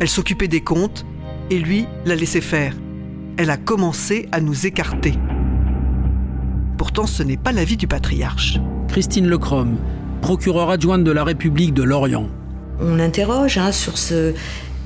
Elle 0.00 0.08
s'occupait 0.08 0.48
des 0.48 0.62
comptes 0.62 1.04
et 1.50 1.58
lui 1.58 1.86
la 2.04 2.14
laissait 2.14 2.40
faire. 2.40 2.74
Elle 3.36 3.50
a 3.50 3.56
commencé 3.56 4.28
à 4.32 4.40
nous 4.40 4.66
écarter. 4.66 5.14
Pourtant, 6.76 7.06
ce 7.06 7.22
n'est 7.22 7.36
pas 7.36 7.52
l'avis 7.52 7.76
du 7.76 7.86
patriarche. 7.86 8.58
Christine 8.88 9.26
Lecrom, 9.26 9.76
procureure 10.20 10.70
adjointe 10.70 11.04
de 11.04 11.12
la 11.12 11.24
République 11.24 11.74
de 11.74 11.82
Lorient. 11.82 12.28
On 12.80 12.96
l'interroge 12.96 13.58
hein, 13.58 13.72
sur 13.72 13.96
ce, 13.98 14.34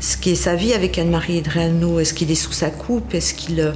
ce 0.00 0.16
qui 0.16 0.30
est 0.30 0.36
sa 0.36 0.54
vie 0.54 0.74
avec 0.74 0.98
Anne-Marie 0.98 1.38
Edreano. 1.38 1.98
Est-ce 1.98 2.14
qu'il 2.14 2.30
est 2.30 2.36
sous 2.36 2.52
sa 2.52 2.70
coupe? 2.70 3.14
Est-ce 3.14 3.34
qu'il 3.34 3.72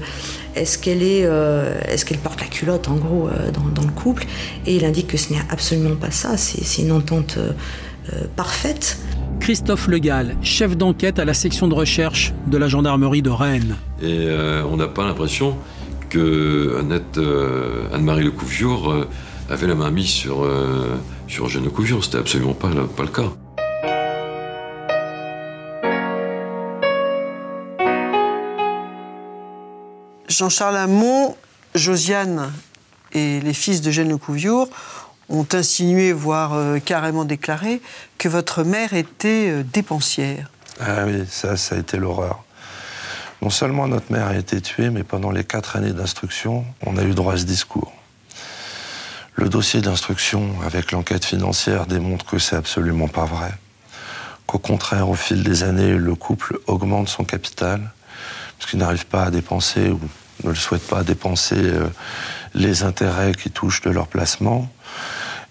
est-ce 0.56 0.78
qu'elle 0.78 1.02
est, 1.02 1.24
euh, 1.24 1.80
est-ce 1.88 2.04
qu'elle 2.04 2.18
porte 2.18 2.40
la 2.40 2.46
culotte 2.46 2.88
en 2.88 2.96
gros 2.96 3.28
euh, 3.28 3.50
dans, 3.50 3.82
le 3.82 3.92
couple? 3.92 4.26
Et 4.66 4.76
il 4.76 4.84
indique 4.84 5.06
que 5.06 5.16
ce 5.16 5.32
n'est 5.32 5.40
absolument 5.48 5.94
pas 5.94 6.10
ça. 6.10 6.36
C'est 6.36 6.82
une 6.82 6.92
entente 6.92 7.38
euh, 7.38 8.24
parfaite. 8.36 8.98
Christophe 9.40 9.88
Legal, 9.88 10.36
chef 10.42 10.76
d'enquête 10.76 11.18
à 11.18 11.24
la 11.24 11.32
section 11.32 11.66
de 11.66 11.74
recherche 11.74 12.32
de 12.46 12.58
la 12.58 12.68
gendarmerie 12.68 13.22
de 13.22 13.30
Rennes. 13.30 13.76
Et 14.02 14.26
euh, 14.28 14.62
on 14.70 14.76
n'a 14.76 14.86
pas 14.86 15.04
l'impression 15.04 15.56
que 16.10 16.76
Annette, 16.78 17.16
euh, 17.16 17.88
Anne-Marie 17.92 18.24
Lecouviour 18.24 18.90
euh, 18.90 19.08
avait 19.48 19.66
la 19.66 19.74
main 19.74 19.90
mise 19.90 20.08
sur, 20.08 20.46
sur 21.26 21.46
Eugène 21.46 21.64
Lecouviour. 21.64 22.04
C'était 22.04 22.18
absolument 22.18 22.52
pas, 22.52 22.68
pas 22.96 23.02
le 23.02 23.08
cas. 23.08 23.32
Jean-Charles 30.28 30.76
Hamon, 30.76 31.34
Josiane 31.74 32.52
et 33.12 33.40
les 33.40 33.54
fils 33.54 33.80
de 33.80 33.90
Jeanne 33.90 34.10
Lecouviour 34.10 34.68
ont 35.30 35.46
insinué, 35.52 36.12
voire 36.12 36.54
euh, 36.54 36.78
carrément 36.78 37.24
déclaré, 37.24 37.80
que 38.18 38.28
votre 38.28 38.64
mère 38.64 38.92
était 38.92 39.48
euh, 39.50 39.62
dépensière. 39.62 40.50
Ah 40.80 41.04
oui, 41.06 41.24
ça, 41.28 41.56
ça 41.56 41.76
a 41.76 41.78
été 41.78 41.96
l'horreur. 41.96 42.44
Non 43.42 43.50
seulement 43.50 43.88
notre 43.88 44.12
mère 44.12 44.26
a 44.26 44.36
été 44.36 44.60
tuée, 44.60 44.90
mais 44.90 45.02
pendant 45.02 45.30
les 45.30 45.44
quatre 45.44 45.76
années 45.76 45.92
d'instruction, 45.92 46.64
on 46.84 46.98
a 46.98 47.04
eu 47.04 47.14
droit 47.14 47.34
à 47.34 47.36
ce 47.38 47.44
discours. 47.44 47.92
Le 49.34 49.48
dossier 49.48 49.80
d'instruction 49.80 50.50
avec 50.66 50.92
l'enquête 50.92 51.24
financière 51.24 51.86
démontre 51.86 52.26
que 52.26 52.38
c'est 52.38 52.56
absolument 52.56 53.08
pas 53.08 53.24
vrai. 53.24 53.52
Qu'au 54.46 54.58
contraire, 54.58 55.08
au 55.08 55.14
fil 55.14 55.42
des 55.42 55.62
années, 55.62 55.94
le 55.94 56.14
couple 56.14 56.58
augmente 56.66 57.08
son 57.08 57.24
capital, 57.24 57.90
parce 58.58 58.70
qu'il 58.70 58.80
n'arrive 58.80 59.06
pas 59.06 59.24
à 59.24 59.30
dépenser 59.30 59.88
ou 59.88 60.00
ne 60.44 60.50
le 60.50 60.54
souhaite 60.54 60.86
pas 60.86 61.02
dépenser 61.02 61.56
euh, 61.56 61.88
les 62.54 62.82
intérêts 62.82 63.32
qui 63.32 63.50
touchent 63.50 63.80
de 63.82 63.90
leur 63.90 64.06
placement. 64.06 64.70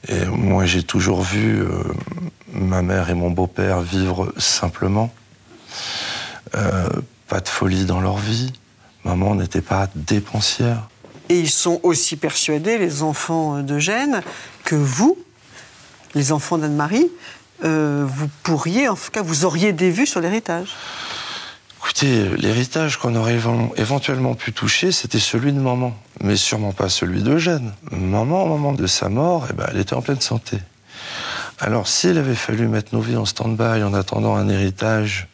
Et 0.07 0.25
moi, 0.25 0.65
j'ai 0.65 0.83
toujours 0.83 1.21
vu 1.21 1.61
euh, 1.61 1.83
ma 2.53 2.81
mère 2.81 3.09
et 3.09 3.13
mon 3.13 3.29
beau-père 3.29 3.81
vivre 3.81 4.33
simplement. 4.37 5.13
Euh, 6.55 6.87
pas 7.27 7.41
de 7.41 7.49
folie 7.49 7.85
dans 7.85 8.01
leur 8.01 8.17
vie. 8.17 8.53
Maman 9.03 9.35
n'était 9.35 9.61
pas 9.61 9.87
dépensière. 9.95 10.89
Et 11.29 11.39
ils 11.39 11.49
sont 11.49 11.79
aussi 11.83 12.15
persuadés, 12.15 12.77
les 12.77 13.03
enfants 13.03 13.61
d'Eugène, 13.61 14.23
que 14.63 14.75
vous, 14.75 15.17
les 16.15 16.31
enfants 16.31 16.57
d'Anne-Marie, 16.57 17.09
euh, 17.63 18.05
vous 18.07 18.29
pourriez, 18.43 18.87
en 18.87 18.95
tout 18.95 19.11
cas, 19.11 19.21
vous 19.21 19.45
auriez 19.45 19.73
des 19.73 19.91
vues 19.91 20.07
sur 20.07 20.21
l'héritage. 20.21 20.69
Écoutez, 21.89 22.29
l'héritage 22.37 22.97
qu'on 22.97 23.15
aurait 23.15 23.39
éventuellement 23.75 24.35
pu 24.35 24.53
toucher, 24.53 24.91
c'était 24.91 25.17
celui 25.17 25.51
de 25.51 25.59
maman, 25.59 25.97
mais 26.23 26.35
sûrement 26.35 26.71
pas 26.71 26.87
celui 26.87 27.23
d'Eugène. 27.23 27.73
Maman, 27.89 28.43
au 28.43 28.47
moment 28.47 28.73
de 28.73 28.85
sa 28.85 29.09
mort, 29.09 29.47
eh 29.49 29.53
ben, 29.53 29.65
elle 29.71 29.79
était 29.79 29.95
en 29.95 30.03
pleine 30.03 30.21
santé. 30.21 30.59
Alors, 31.57 31.87
s'il 31.87 32.19
avait 32.19 32.35
fallu 32.35 32.67
mettre 32.67 32.93
nos 32.93 33.01
vies 33.01 33.15
en 33.15 33.25
stand-by 33.25 33.81
en 33.81 33.95
attendant 33.95 34.35
un 34.35 34.47
héritage 34.49 35.29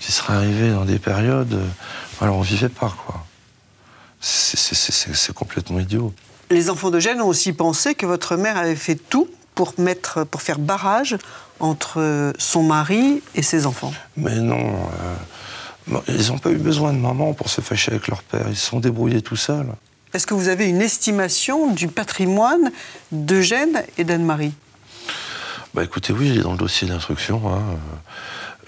qui 0.00 0.12
serait 0.12 0.34
arrivé 0.34 0.70
dans 0.70 0.84
des 0.84 0.98
périodes, 0.98 1.54
euh, 1.54 1.66
alors 2.20 2.36
on 2.36 2.42
vivait 2.42 2.68
pas, 2.68 2.92
quoi. 3.06 3.24
C'est 4.20 5.32
complètement 5.32 5.80
idiot. 5.80 6.12
Les 6.50 6.68
enfants 6.68 6.90
d'Eugène 6.90 7.22
ont 7.22 7.28
aussi 7.28 7.54
pensé 7.54 7.94
que 7.94 8.04
votre 8.04 8.36
mère 8.36 8.58
avait 8.58 8.76
fait 8.76 8.96
tout 8.96 9.30
pour, 9.54 9.72
mettre, 9.78 10.24
pour 10.24 10.42
faire 10.42 10.58
barrage 10.58 11.16
entre 11.58 12.34
son 12.36 12.64
mari 12.64 13.22
et 13.34 13.42
ses 13.42 13.64
enfants. 13.64 13.94
Mais 14.18 14.40
non. 14.40 14.58
Euh, 14.58 15.14
ils 16.08 16.28
n'ont 16.28 16.38
pas 16.38 16.50
eu 16.50 16.56
besoin 16.56 16.92
de 16.92 16.98
maman 16.98 17.34
pour 17.34 17.48
se 17.48 17.60
fâcher 17.60 17.92
avec 17.92 18.08
leur 18.08 18.22
père. 18.22 18.46
Ils 18.48 18.56
se 18.56 18.66
sont 18.66 18.80
débrouillés 18.80 19.22
tout 19.22 19.36
seuls. 19.36 19.66
Est-ce 20.12 20.26
que 20.26 20.34
vous 20.34 20.48
avez 20.48 20.68
une 20.68 20.80
estimation 20.80 21.72
du 21.72 21.88
patrimoine 21.88 22.70
d'Eugène 23.12 23.82
et 23.98 24.04
d'Anne-Marie? 24.04 24.52
Bah 25.74 25.82
écoutez, 25.82 26.12
oui, 26.12 26.28
il 26.28 26.38
est 26.38 26.42
dans 26.42 26.52
le 26.52 26.58
dossier 26.58 26.86
d'instruction. 26.86 27.42
Hein. 27.52 27.62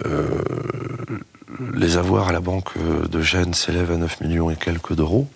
Euh, 0.07 0.43
les 1.75 1.97
avoirs 1.97 2.29
à 2.29 2.33
la 2.33 2.41
banque 2.41 2.73
d'Eugène 3.09 3.55
s'élèvent 3.55 3.93
à 3.93 3.97
9 3.97 4.21
millions 4.23 4.51
et 4.51 4.57
quelques 4.57 4.95
d'euros. 4.95 5.29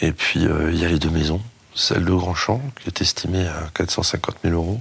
Et 0.00 0.12
puis, 0.12 0.46
euh, 0.46 0.70
il 0.72 0.78
y 0.78 0.84
a 0.84 0.88
les 0.88 0.98
deux 0.98 1.10
maisons 1.10 1.40
celle 1.74 2.04
de 2.04 2.12
Grandchamp, 2.12 2.60
qui 2.80 2.88
est 2.88 3.00
estimée 3.00 3.46
à 3.46 3.68
450 3.74 4.36
000 4.44 4.54
euros, 4.54 4.80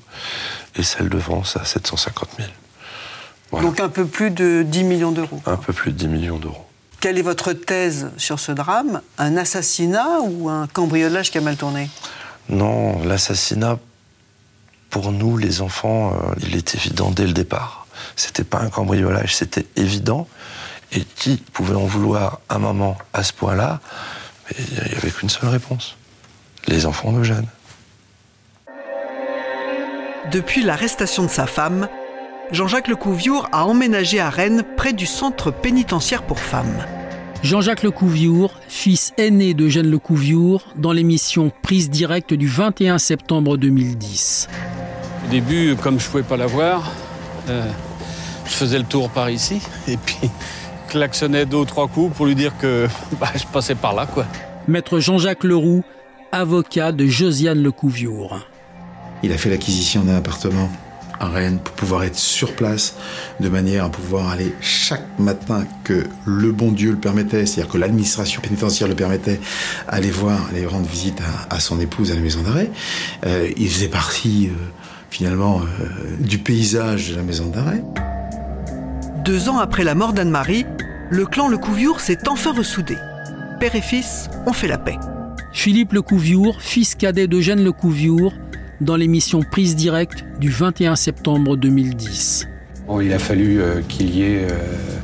et 0.75 0.83
celle 0.83 1.09
de 1.09 1.17
Vence 1.17 1.57
à 1.57 1.65
750 1.65 2.29
000. 2.37 2.49
Donc 3.61 3.79
un 3.79 3.89
peu 3.89 4.05
plus 4.05 4.31
de 4.31 4.63
10 4.65 4.83
millions 4.83 5.11
d'euros. 5.11 5.41
Un 5.45 5.57
peu 5.57 5.73
plus 5.73 5.91
de 5.91 5.97
10 5.97 6.07
millions 6.07 6.37
d'euros. 6.37 6.65
Quelle 6.99 7.17
est 7.17 7.23
votre 7.23 7.53
thèse 7.53 8.11
sur 8.17 8.39
ce 8.39 8.51
drame? 8.51 9.01
Un 9.17 9.35
assassinat 9.37 10.21
ou 10.21 10.49
un 10.49 10.67
cambriolage 10.67 11.31
qui 11.31 11.37
a 11.37 11.41
mal 11.41 11.57
tourné? 11.57 11.89
Non, 12.49 13.03
l'assassinat, 13.03 13.77
pour 14.89 15.11
nous, 15.11 15.37
les 15.37 15.61
enfants, 15.61 16.13
euh, 16.13 16.33
il 16.41 16.55
est 16.55 16.75
évident 16.75 17.11
dès 17.11 17.27
le 17.27 17.33
départ. 17.33 17.87
C'était 18.15 18.43
pas 18.43 18.59
un 18.59 18.69
cambriolage, 18.69 19.35
c'était 19.35 19.65
évident. 19.75 20.27
Et 20.91 21.01
qui 21.01 21.37
pouvait 21.37 21.75
en 21.75 21.85
vouloir 21.85 22.39
à 22.49 22.59
maman 22.59 22.97
à 23.13 23.23
ce 23.23 23.33
point-là? 23.33 23.79
Il 24.57 24.89
n'y 24.89 24.95
avait 24.95 25.11
qu'une 25.11 25.29
seule 25.29 25.49
réponse 25.49 25.95
les 26.67 26.85
enfants 26.85 27.11
de 27.11 27.23
Jeanne. 27.23 27.47
Depuis 30.31 30.63
l'arrestation 30.63 31.23
de 31.23 31.29
sa 31.29 31.45
femme, 31.45 31.87
Jean-Jacques 32.53 32.87
Lecouviour 32.87 33.49
a 33.51 33.65
emménagé 33.65 34.19
à 34.19 34.29
Rennes 34.29 34.61
près 34.77 34.93
du 34.93 35.07
centre 35.07 35.49
pénitentiaire 35.49 36.21
pour 36.21 36.37
femmes. 36.37 36.85
Jean-Jacques 37.41 37.81
Lecouviour, 37.81 38.53
fils 38.67 39.11
aîné 39.17 39.55
de 39.55 39.67
Jeanne 39.69 39.89
Lecouviour, 39.89 40.67
dans 40.75 40.91
l'émission 40.91 41.51
Prise 41.63 41.89
directe 41.89 42.31
du 42.31 42.47
21 42.47 42.99
septembre 42.99 43.57
2010. 43.57 44.49
Au 45.25 45.31
début, 45.31 45.75
comme 45.81 45.99
je 45.99 46.05
ne 46.05 46.11
pouvais 46.11 46.21
pas 46.21 46.37
la 46.37 46.45
voir, 46.45 46.91
euh, 47.49 47.65
je 48.45 48.51
faisais 48.51 48.77
le 48.77 48.85
tour 48.85 49.09
par 49.09 49.31
ici 49.31 49.59
et 49.87 49.97
puis 49.97 50.29
klaxonnais 50.89 51.47
deux 51.47 51.57
ou 51.57 51.65
trois 51.65 51.87
coups 51.87 52.15
pour 52.15 52.27
lui 52.27 52.35
dire 52.35 52.55
que 52.59 52.87
bah, 53.19 53.31
je 53.35 53.45
passais 53.47 53.73
par 53.73 53.95
là. 53.95 54.05
quoi. 54.05 54.27
Maître 54.67 54.99
Jean-Jacques 54.99 55.43
Leroux, 55.43 55.83
avocat 56.31 56.91
de 56.91 57.07
Josiane 57.07 57.63
Lecouviour. 57.63 58.45
Il 59.23 59.31
a 59.31 59.39
fait 59.39 59.49
l'acquisition 59.49 60.03
d'un 60.03 60.17
appartement 60.17 60.69
à 61.23 61.27
Rennes 61.27 61.59
pour 61.63 61.73
pouvoir 61.73 62.03
être 62.03 62.17
sur 62.17 62.53
place, 62.53 62.95
de 63.39 63.49
manière 63.49 63.85
à 63.85 63.89
pouvoir 63.89 64.29
aller 64.29 64.53
chaque 64.61 65.19
matin 65.19 65.65
que 65.83 66.05
le 66.25 66.51
bon 66.51 66.71
Dieu 66.71 66.91
le 66.91 66.97
permettait, 66.97 67.45
c'est-à-dire 67.45 67.71
que 67.71 67.77
l'administration 67.77 68.41
pénitentiaire 68.41 68.87
le 68.87 68.95
permettait, 68.95 69.39
aller 69.87 70.11
voir, 70.11 70.39
aller 70.49 70.65
rendre 70.65 70.87
visite 70.87 71.19
à, 71.49 71.59
son 71.59 71.79
épouse 71.79 72.11
à 72.11 72.15
la 72.15 72.21
maison 72.21 72.41
d'arrêt. 72.41 72.69
Euh, 73.25 73.49
il 73.57 73.69
faisait 73.69 73.87
partie 73.87 74.47
euh, 74.47 74.57
finalement 75.09 75.61
euh, 75.61 75.87
du 76.19 76.37
paysage 76.37 77.11
de 77.11 77.15
la 77.15 77.23
maison 77.23 77.47
d'arrêt. 77.47 77.83
Deux 79.23 79.49
ans 79.49 79.59
après 79.59 79.83
la 79.83 79.95
mort 79.95 80.13
d'Anne-Marie, 80.13 80.65
le 81.09 81.25
clan 81.25 81.47
Lecouviour 81.47 81.99
s'est 81.99 82.27
enfin 82.27 82.51
ressoudé. 82.51 82.97
Père 83.59 83.75
et 83.75 83.81
fils 83.81 84.29
ont 84.45 84.53
fait 84.53 84.67
la 84.67 84.77
paix. 84.77 84.97
Philippe 85.53 85.93
Lecouviour, 85.93 86.61
fils 86.61 86.95
cadet 86.95 87.27
d'Eugène 87.27 87.63
Lecouviour, 87.63 88.33
dans 88.81 88.95
l'émission 88.95 89.41
Prise 89.41 89.75
Directe 89.75 90.25
du 90.39 90.49
21 90.49 90.95
septembre 90.95 91.55
2010. 91.55 92.47
il 93.01 93.13
a 93.13 93.19
fallu 93.19 93.61
euh, 93.61 93.81
qu'il 93.87 94.15
y 94.15 94.23
ait 94.23 94.47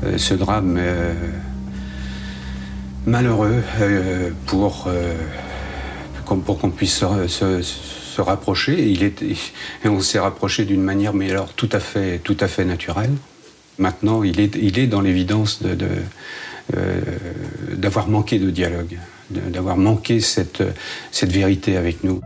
euh, 0.04 0.18
ce 0.18 0.34
drame 0.34 0.76
euh, 0.78 1.14
malheureux 3.06 3.62
pour, 4.46 4.90
pour 6.46 6.60
qu'on 6.60 6.70
puisse 6.70 7.04
se, 7.28 8.22
rapprocher. 8.22 9.14
On 9.86 10.02
s'est 10.02 10.20
rapproché 10.20 10.66
d'une 10.66 10.84
manière, 10.84 11.14
mais 11.14 11.32
alors 11.32 11.54
tout 11.54 11.70
à 11.72 11.80
fait, 11.80 12.20
tout 12.20 12.38
à 12.40 12.48
fait 12.48 12.66
naturelle. 12.66 13.14
Maintenant, 13.78 14.24
il 14.24 14.40
est, 14.40 14.56
il 14.62 14.78
est 14.78 14.88
dans 14.88 15.02
l'évidence 15.02 15.62
de, 15.64 15.88
d'avoir 17.76 18.10
manqué 18.10 18.40
de 18.40 18.50
dialogue 18.50 18.98
d'avoir 19.32 19.78
manqué 19.78 20.22
cette, 20.22 20.64
cette 21.12 21.32
vérité 21.32 21.78
avec 21.78 22.04
nous. 22.04 22.22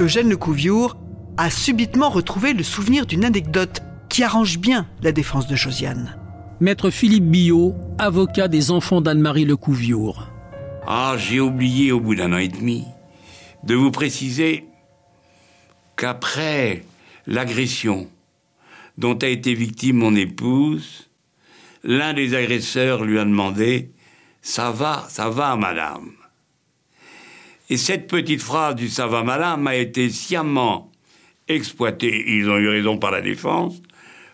Eugène 0.00 0.28
Lecouviour 0.28 0.96
a 1.36 1.50
subitement 1.50 2.10
retrouvé 2.10 2.52
le 2.52 2.64
souvenir 2.64 3.06
d'une 3.06 3.24
anecdote 3.24 3.80
qui 4.08 4.24
arrange 4.24 4.58
bien 4.58 4.88
la 5.02 5.12
défense 5.12 5.46
de 5.46 5.54
Josiane. 5.54 6.18
Maître 6.60 6.90
Philippe 6.90 7.30
Billot, 7.30 7.74
avocat 7.98 8.48
des 8.48 8.72
enfants 8.72 9.00
d'Anne-Marie 9.00 9.44
Lecouviour. 9.44 10.28
Ah, 10.86 11.14
j'ai 11.16 11.38
oublié 11.38 11.92
au 11.92 12.00
bout 12.00 12.16
d'un 12.16 12.32
an 12.32 12.38
et 12.38 12.48
demi 12.48 12.84
de 13.62 13.74
vous 13.76 13.92
préciser 13.92 14.66
qu'après 15.96 16.84
l'agression 17.26 18.08
dont 18.98 19.16
a 19.18 19.28
été 19.28 19.54
victime 19.54 19.98
mon 19.98 20.16
épouse, 20.16 21.08
l'un 21.84 22.14
des 22.14 22.34
agresseurs 22.34 23.04
lui 23.04 23.18
a 23.18 23.24
demandé 23.24 23.92
ça 24.42 24.72
va, 24.72 25.06
ça 25.08 25.30
va, 25.30 25.56
madame? 25.56 26.10
Et 27.74 27.76
cette 27.76 28.06
petite 28.06 28.40
phrase 28.40 28.76
du 28.76 28.88
ça 28.88 29.08
va, 29.08 29.24
madame 29.24 29.66
a 29.66 29.74
été 29.74 30.08
sciemment 30.08 30.92
exploitée, 31.48 32.22
ils 32.28 32.48
ont 32.48 32.56
eu 32.56 32.68
raison 32.68 32.98
par 32.98 33.10
la 33.10 33.20
défense, 33.20 33.82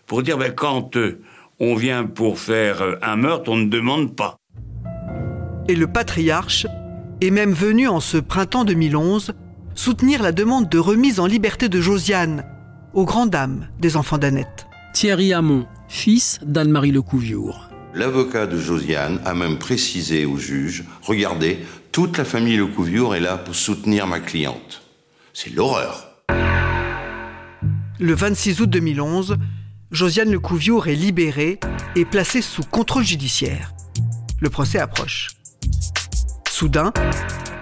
pour 0.05 0.21
dire 0.21 0.37
ben, 0.37 0.53
quand 0.53 0.95
euh, 0.95 1.23
on 1.59 1.73
vient 1.73 2.03
pour 2.03 2.37
faire 2.37 2.83
euh, 2.83 2.97
un 3.01 3.15
meurtre, 3.15 3.49
on 3.49 3.57
ne 3.57 3.65
demande 3.65 4.15
pas. 4.15 4.37
Et 5.67 5.73
le 5.73 5.87
patriarche 5.87 6.67
est 7.19 7.31
même 7.31 7.51
venu 7.51 7.87
en 7.87 7.99
ce 7.99 8.17
printemps 8.17 8.63
2011 8.63 9.33
soutenir 9.73 10.21
la 10.21 10.33
demande 10.33 10.69
de 10.69 10.77
remise 10.77 11.19
en 11.19 11.25
liberté 11.25 11.67
de 11.67 11.81
Josiane, 11.81 12.45
aux 12.93 13.05
grandes 13.05 13.31
dames 13.31 13.69
des 13.79 13.97
enfants 13.97 14.19
d'Annette. 14.19 14.67
Thierry 14.93 15.33
Hamon, 15.33 15.65
fils 15.87 16.39
d'Anne-Marie 16.45 16.91
Lecouviour. 16.91 17.71
L'avocat 17.95 18.45
de 18.45 18.57
Josiane 18.57 19.19
a 19.25 19.33
même 19.33 19.57
précisé 19.57 20.25
au 20.25 20.37
juge 20.37 20.83
Regardez, 21.01 21.57
toute 21.91 22.17
la 22.17 22.23
famille 22.23 22.55
Lecouviour 22.55 23.15
est 23.15 23.19
là 23.19 23.37
pour 23.37 23.53
soutenir 23.53 24.07
ma 24.07 24.21
cliente. 24.21 24.81
C'est 25.33 25.53
l'horreur. 25.53 26.07
Le 27.99 28.13
26 28.13 28.61
août 28.61 28.69
2011, 28.69 29.37
Josiane 29.91 30.31
Lecouviour 30.31 30.87
est 30.87 30.95
libérée 30.95 31.59
et 31.97 32.05
placée 32.05 32.41
sous 32.41 32.63
contrôle 32.63 33.03
judiciaire. 33.03 33.73
Le 34.39 34.49
procès 34.49 34.79
approche. 34.79 35.31
Soudain, 36.49 36.93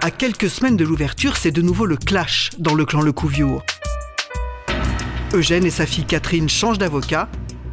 à 0.00 0.12
quelques 0.12 0.48
semaines 0.48 0.76
de 0.76 0.84
l'ouverture, 0.84 1.36
c'est 1.36 1.50
de 1.50 1.60
nouveau 1.60 1.84
le 1.84 1.96
clash 1.96 2.50
dans 2.58 2.74
le 2.74 2.84
clan 2.84 3.00
Lecouviour. 3.00 3.64
Eugène 5.34 5.64
et 5.64 5.70
sa 5.70 5.86
fille 5.86 6.06
Catherine 6.06 6.48
changent 6.48 6.78
d'avocat 6.78 7.28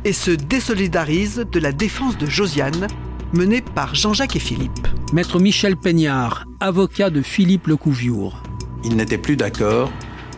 et 0.06 0.14
se 0.14 0.32
désolidarise 0.32 1.46
de 1.52 1.60
la 1.60 1.72
défense 1.72 2.18
de 2.18 2.26
Josiane, 2.26 2.88
menée 3.34 3.62
par 3.62 3.96
Jean-Jacques 3.96 4.36
et 4.36 4.40
Philippe. 4.40 4.88
Maître 5.14 5.40
Michel 5.40 5.76
Peignard, 5.76 6.46
avocat 6.60 7.10
de 7.10 7.22
Philippe 7.22 7.68
Lecouviour. 7.68 8.42
Il 8.84 8.96
n'était 8.96 9.18
plus 9.18 9.36
d'accord 9.36 9.92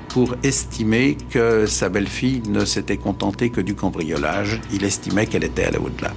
pour 0.09 0.35
estimer 0.43 1.17
que 1.29 1.65
sa 1.65 1.89
belle-fille 1.89 2.41
ne 2.49 2.65
s'était 2.65 2.97
contentée 2.97 3.49
que 3.49 3.61
du 3.61 3.75
cambriolage. 3.75 4.59
Il 4.73 4.83
estimait 4.83 5.27
qu'elle 5.27 5.43
était 5.43 5.65
à 5.65 5.71
la 5.71 5.79
au-delà. 5.79 6.11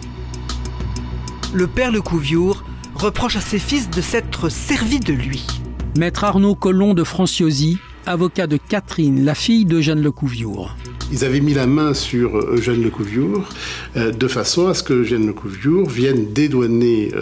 Le 1.52 1.66
père 1.66 1.92
Lecouviour 1.92 2.64
reproche 2.94 3.36
à 3.36 3.40
ses 3.40 3.58
fils 3.58 3.90
de 3.90 4.00
s'être 4.00 4.48
servi 4.48 5.00
de 5.00 5.12
lui. 5.12 5.46
Maître 5.98 6.24
Arnaud 6.24 6.54
Collomb 6.54 6.94
de 6.94 7.04
Franciosi, 7.04 7.78
avocat 8.06 8.46
de 8.46 8.56
Catherine, 8.56 9.24
la 9.24 9.34
fille 9.34 9.66
de 9.66 9.80
Jeanne 9.80 10.02
Lecouviour. 10.02 10.74
Ils 11.12 11.24
avaient 11.24 11.40
mis 11.40 11.54
la 11.54 11.66
main 11.66 11.94
sur 11.94 12.38
Eugène 12.38 12.82
Lecouviour 12.82 13.48
de 13.94 14.28
façon 14.28 14.66
à 14.68 14.74
ce 14.74 14.82
que 14.82 14.94
Eugène 14.94 15.26
Lecouviour 15.26 15.88
vienne 15.88 16.32
dédouaner 16.32 17.12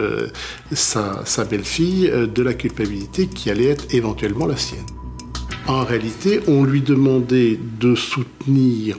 sa, 0.73 1.23
sa 1.25 1.45
belle-fille 1.45 2.11
de 2.33 2.43
la 2.43 2.55
culpabilité 2.55 3.27
qui 3.27 3.51
allait 3.51 3.67
être 3.67 3.93
éventuellement 3.93 4.47
la 4.47 4.57
sienne. 4.57 4.87
En 5.67 5.85
réalité, 5.85 6.41
on 6.49 6.65
lui 6.65 6.81
demandait 6.81 7.59
de 7.81 7.95
soutenir 7.95 8.99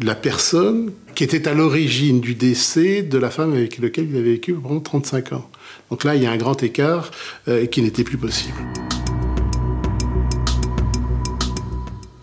la 0.00 0.14
personne 0.14 0.92
qui 1.14 1.24
était 1.24 1.48
à 1.48 1.54
l'origine 1.54 2.20
du 2.20 2.34
décès 2.34 3.02
de 3.02 3.18
la 3.18 3.30
femme 3.30 3.52
avec 3.52 3.78
laquelle 3.78 4.08
il 4.08 4.16
avait 4.16 4.32
vécu 4.32 4.54
pendant 4.54 4.80
35 4.80 5.32
ans. 5.32 5.50
Donc 5.90 6.04
là, 6.04 6.14
il 6.14 6.22
y 6.22 6.26
a 6.26 6.30
un 6.30 6.36
grand 6.36 6.62
écart 6.62 7.10
euh, 7.48 7.66
qui 7.66 7.82
n'était 7.82 8.04
plus 8.04 8.18
possible. 8.18 8.56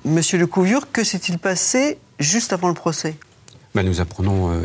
Monsieur 0.06 0.38
Lecouvure, 0.38 0.92
que 0.92 1.04
s'est-il 1.04 1.40
passé 1.40 1.98
juste 2.20 2.54
avant 2.54 2.68
le 2.68 2.74
procès 2.74 3.18
ben, 3.74 3.84
Nous 3.84 4.02
apprenons 4.02 4.52
euh, 4.52 4.62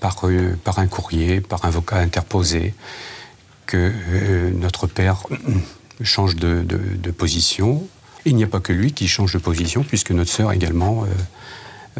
par, 0.00 0.16
euh, 0.24 0.56
par, 0.64 0.78
un 0.78 0.86
courrier, 0.86 1.40
par 1.40 1.64
un 1.64 1.68
avocat 1.68 1.96
interposé, 1.96 2.74
que 3.66 3.92
notre 4.50 4.86
père 4.86 5.24
change 6.02 6.36
de, 6.36 7.10
position. 7.10 7.86
Il 8.24 8.34
n'y 8.34 8.44
a 8.44 8.46
pas 8.46 8.60
que 8.60 8.72
lui 8.72 8.92
qui 8.92 9.08
change 9.08 9.34
de 9.34 9.38
position, 9.38 9.82
puisque 9.82 10.10
notre 10.10 10.30
sœur 10.30 10.52
également 10.52 11.04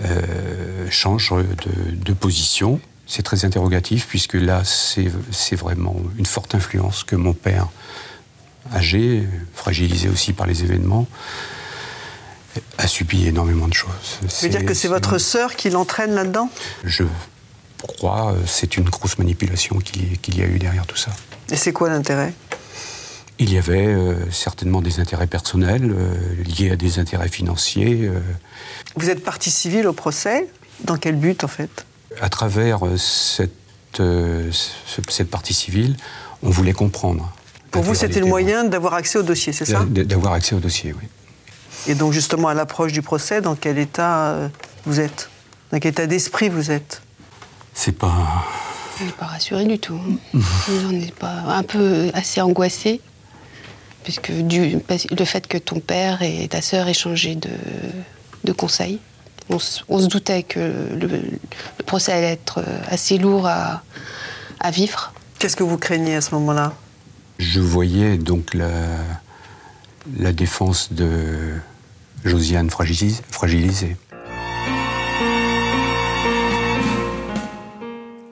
euh, 0.05 0.87
change 0.90 1.35
de, 1.93 2.12
position. 2.12 2.81
C'est 3.07 3.23
très 3.23 3.45
interrogatif 3.45 4.07
puisque 4.07 4.35
là, 4.35 4.62
c'est 4.64 5.57
vraiment 5.57 5.97
une 6.19 6.26
forte 6.26 6.55
influence 6.55 7.05
que 7.05 7.17
mon 7.17 7.33
père, 7.33 7.69
âgé, 8.73 9.26
fragilisé 9.55 10.09
aussi 10.09 10.33
par 10.33 10.47
les 10.47 10.62
événements, 10.62 11.07
a 12.79 12.87
subi 12.87 13.27
énormément 13.27 13.69
de 13.69 13.75
choses. 13.75 14.19
Vous 14.23 14.29
veut 14.43 14.49
dire 14.49 14.65
que 14.65 14.75
c'est 14.75 14.88
votre 14.88 15.19
sœur 15.19 15.57
qui 15.57 15.71
l'entraîne 15.71 16.15
là-dedans? 16.15 16.50
Je 16.85 17.05
crois, 17.83 18.33
euh, 18.33 18.37
c'est 18.47 18.77
une 18.77 18.88
grosse 18.88 19.19
manipulation 19.19 19.79
qu'il 19.79 20.38
y 20.38 20.43
a 20.43 20.47
eu 20.47 20.59
derrière 20.59 20.87
tout 20.87 20.97
ça. 20.97 21.11
Et 21.50 21.57
c'est 21.57 21.73
quoi 21.73 21.88
l'intérêt? 21.88 22.33
Il 23.38 23.53
y 23.53 23.59
avait 23.59 23.87
euh, 23.87 24.31
certainement 24.33 24.83
des 24.83 24.99
intérêts 24.99 25.29
personnels 25.29 25.95
liés 26.45 26.73
à 26.73 26.77
des 26.77 26.99
intérêts 26.99 27.29
financiers. 27.29 28.11
Vous 28.97 29.11
êtes 29.11 29.23
partie 29.23 29.50
civile 29.50 29.87
au 29.87 29.93
procès? 29.93 30.49
Dans 30.85 30.97
quel 30.97 31.17
but, 31.17 31.45
en 31.45 31.49
fait? 31.49 31.87
À 32.21 32.29
travers 32.29 32.87
euh, 32.87 32.97
cette, 32.97 34.00
euh, 34.00 34.50
cette 35.09 35.31
partie 35.31 35.55
civile, 35.55 35.97
on 36.43 36.50
voulait 36.50 36.73
comprendre. 36.73 37.33
Pour 37.71 37.83
vous, 37.83 37.95
c'était 37.95 38.21
le 38.21 38.27
moyen 38.27 38.65
d'avoir 38.65 38.95
accès 38.95 39.19
au 39.19 39.23
dossier, 39.23 39.53
c'est 39.53 39.65
ça? 39.65 39.85
D'avoir 39.87 40.33
accès 40.33 40.55
au 40.55 40.61
dossier, 40.61 40.95
oui. 41.00 41.07
Et 41.87 41.94
donc, 41.94 42.12
justement, 42.12 42.49
à 42.49 42.54
l'approche 42.54 42.92
du 42.92 43.02
procès, 43.02 43.40
dans 43.40 43.54
quel 43.54 43.78
état 43.78 44.28
euh, 44.28 44.49
vous 44.85 45.00
êtes? 45.00 45.30
Dans 45.70 45.78
quel 45.78 45.92
état 45.92 46.06
d'esprit 46.06 46.49
vous 46.49 46.70
êtes? 46.70 47.02
C'est 47.75 47.92
pas. 47.92 48.44
On 49.00 49.04
n'est 49.04 49.12
pas 49.12 49.26
rassuré 49.26 49.64
du 49.64 49.78
tout. 49.78 50.00
on 50.35 50.92
n'est 50.92 51.12
pas 51.12 51.44
un 51.47 51.62
peu 51.62 52.11
assez 52.14 52.40
angoissé, 52.40 53.00
puisque 54.02 54.32
du, 54.32 54.78
le 55.16 55.25
fait 55.25 55.47
que 55.47 55.58
ton 55.58 55.78
père 55.78 56.23
et 56.23 56.49
ta 56.49 56.61
sœur 56.62 56.88
aient 56.88 56.94
changé 56.94 57.37
de, 57.37 57.50
de 58.44 58.52
conseils. 58.52 58.99
On, 59.50 59.58
se 59.58 60.06
doutait 60.08 60.42
que 60.42 60.58
le, 60.58 61.23
procès 61.87 62.12
allait 62.12 62.32
être 62.32 62.62
assez 62.90 63.16
lourd 63.16 63.47
à, 63.47 63.82
vivre. 64.70 65.14
Qu'est-ce 65.38 65.56
que 65.56 65.62
vous 65.62 65.78
craignez 65.78 66.16
à 66.16 66.20
ce 66.20 66.35
moment-là? 66.35 66.75
Je 67.38 67.61
voyais 67.61 68.18
donc 68.18 68.52
la, 68.52 68.68
la 70.17 70.33
défense 70.33 70.93
de 70.93 71.55
Josiane 72.25 72.71
fragilisée. 72.71 73.97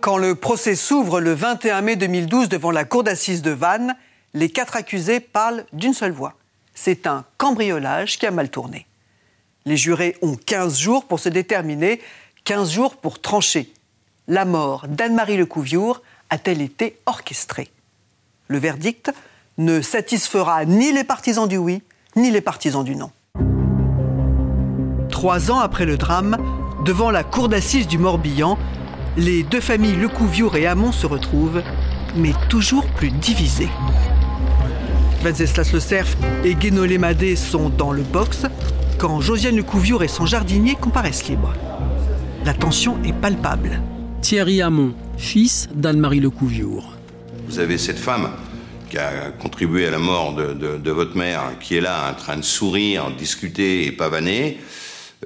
Quand 0.01 0.19
le 0.19 0.35
procès 0.35 0.77
s'ouvre 0.77 1.21
le 1.21 1.35
21 1.35 1.81
mai 1.83 1.97
2012 1.97 2.49
devant 2.49 2.71
la 2.71 2.85
cour 2.85 3.03
d'assises 3.03 3.43
de 3.43 3.51
Vannes, 3.51 3.97
les 4.35 4.49
quatre 4.49 4.77
accusés 4.77 5.21
parlent 5.21 5.65
d'une 5.73 5.95
seule 5.95 6.13
voix. 6.13 6.35
C'est 6.75 7.07
un 7.07 7.25
cambriolage 7.39 8.19
qui 8.19 8.27
a 8.27 8.31
mal 8.31 8.51
tourné. 8.51 8.87
Les 9.65 9.77
jurés 9.77 10.17
ont 10.23 10.37
15 10.37 10.79
jours 10.79 11.07
pour 11.07 11.19
se 11.19 11.29
déterminer, 11.29 12.01
15 12.45 12.71
jours 12.71 12.97
pour 12.97 13.21
trancher. 13.21 13.73
La 14.29 14.45
mort 14.45 14.87
d'Anne-Marie 14.87 15.37
Lecouviour 15.37 16.03
a-t-elle 16.31 16.61
été 16.61 16.99
orchestrée? 17.07 17.71
Le 18.49 18.59
verdict 18.59 19.13
ne 19.59 19.81
satisfera 19.81 20.65
ni 20.65 20.93
les 20.93 21.05
partisans 21.05 21.49
du 21.49 21.57
oui, 21.57 21.83
ni 22.15 22.31
les 22.31 22.41
partisans 22.41 22.85
du 22.85 22.97
non. 22.97 23.11
Trois 25.11 25.51
ans 25.51 25.59
après 25.59 25.87
le 25.87 25.97
drame, 25.97 26.37
devant 26.85 27.11
la 27.11 27.25
cour 27.25 27.49
d'assises 27.49 27.87
du 27.87 27.99
Morbihan, 27.99 28.59
les 29.17 29.43
deux 29.43 29.61
familles 29.61 29.97
Lecouviour 29.97 30.57
et 30.57 30.67
Hamon 30.67 30.93
se 30.93 31.07
retrouvent, 31.07 31.63
mais 32.17 32.33
toujours 32.49 32.87
plus 32.87 33.11
divisées. 33.11 33.71
Venceslas 35.23 35.73
Le 35.73 35.81
Cerf 35.81 36.17
et 36.45 36.55
Guénolé 36.55 36.99
Madé 36.99 37.35
sont 37.35 37.71
dans 37.71 37.93
le 37.93 38.03
box, 38.03 38.47
quand 38.99 39.21
Josiane 39.21 39.57
Lecouviour 39.57 40.03
et 40.03 40.09
son 40.09 40.27
jardinier 40.27 40.75
comparaissent 40.75 41.29
libres. 41.29 41.55
La 42.45 42.55
tension 42.55 42.97
est 43.05 43.13
palpable. 43.15 43.81
Thierry 44.21 44.63
Hamon, 44.63 44.95
fils 45.17 45.69
d'Anne-Marie 45.75 46.21
Lecouviour. 46.21 46.93
Vous 47.49 47.59
avez 47.59 47.79
cette 47.79 47.99
femme 47.99 48.29
qui 48.97 49.03
a 49.03 49.31
contribué 49.31 49.87
à 49.87 49.91
la 49.91 49.99
mort 49.99 50.35
de, 50.35 50.91
votre 50.91 51.19
mère, 51.19 51.59
qui 51.61 51.77
est 51.77 51.83
là 51.83 52.11
en 52.11 52.15
train 52.15 52.39
de 52.39 52.43
sourire, 52.43 53.11
discuter 53.11 53.87
et 53.87 53.93
pavaner. 53.93 54.59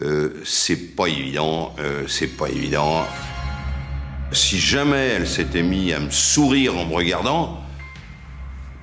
Euh, 0.02 0.30
c'est 0.44 0.96
pas 0.96 1.06
évident, 1.06 1.72
euh, 1.78 2.02
c'est 2.09 2.37
pas 2.37 2.48
évident. 2.48 3.04
Si 4.33 4.59
jamais 4.59 5.11
elle 5.16 5.28
s'était 5.28 5.62
mise 5.62 5.94
à 5.94 6.00
me 6.00 6.11
sourire 6.11 6.76
en 6.76 6.87
me 6.87 6.94
regardant, 6.94 7.61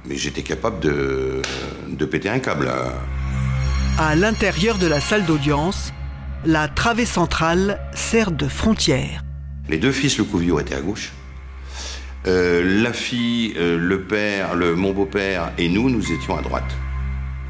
mais 0.06 0.16
j'étais 0.16 0.44
capable 0.44 0.80
de, 0.80 1.42
de 1.90 2.06
péter 2.06 2.30
un 2.30 2.40
câble. 2.40 2.72
À 3.98 4.16
l'intérieur 4.16 4.78
de 4.78 4.88
la 4.88 5.02
salle 5.02 5.26
d'audience, 5.26 5.92
la 6.46 6.70
travée 6.70 7.06
centrale 7.06 7.82
sert 7.94 8.32
de 8.32 8.48
frontière. 8.48 9.22
Les 9.68 9.80
deux 9.80 9.92
fils 9.92 10.18
Lecouvio 10.18 10.62
étaient 10.62 10.76
à 10.76 10.82
gauche. 10.82 11.12
Euh, 12.26 12.82
la 12.82 12.94
fille, 12.94 13.54
euh, 13.58 13.78
le 13.78 14.02
père, 14.02 14.56
le, 14.56 14.76
mon 14.76 14.92
beau-père 14.92 15.52
et 15.58 15.70
nous, 15.70 15.90
nous 15.90 16.12
étions 16.12 16.38
à 16.38 16.42
droite. 16.42 16.76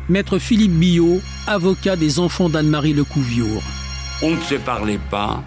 Maître 0.09 0.39
Philippe 0.39 0.73
Billot, 0.73 1.21
avocat 1.47 1.95
des 1.95 2.19
enfants 2.19 2.49
d'Anne-Marie 2.49 2.93
Lecouviour. 2.93 3.61
On 4.21 4.31
ne 4.31 4.41
se 4.41 4.55
parlait 4.55 4.99
pas, 5.09 5.43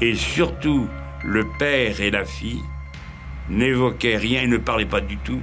et 0.00 0.14
surtout 0.14 0.88
le 1.24 1.46
père 1.58 2.00
et 2.00 2.10
la 2.10 2.24
fille 2.24 2.62
n'évoquaient 3.48 4.16
rien 4.16 4.42
et 4.42 4.46
ne 4.46 4.58
parlaient 4.58 4.84
pas 4.86 5.00
du 5.00 5.16
tout 5.18 5.40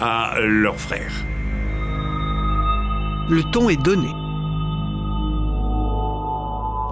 à 0.00 0.34
leur 0.40 0.78
frère 0.78 1.12
le 3.28 3.42
ton 3.42 3.68
est 3.68 3.76
donné. 3.76 4.08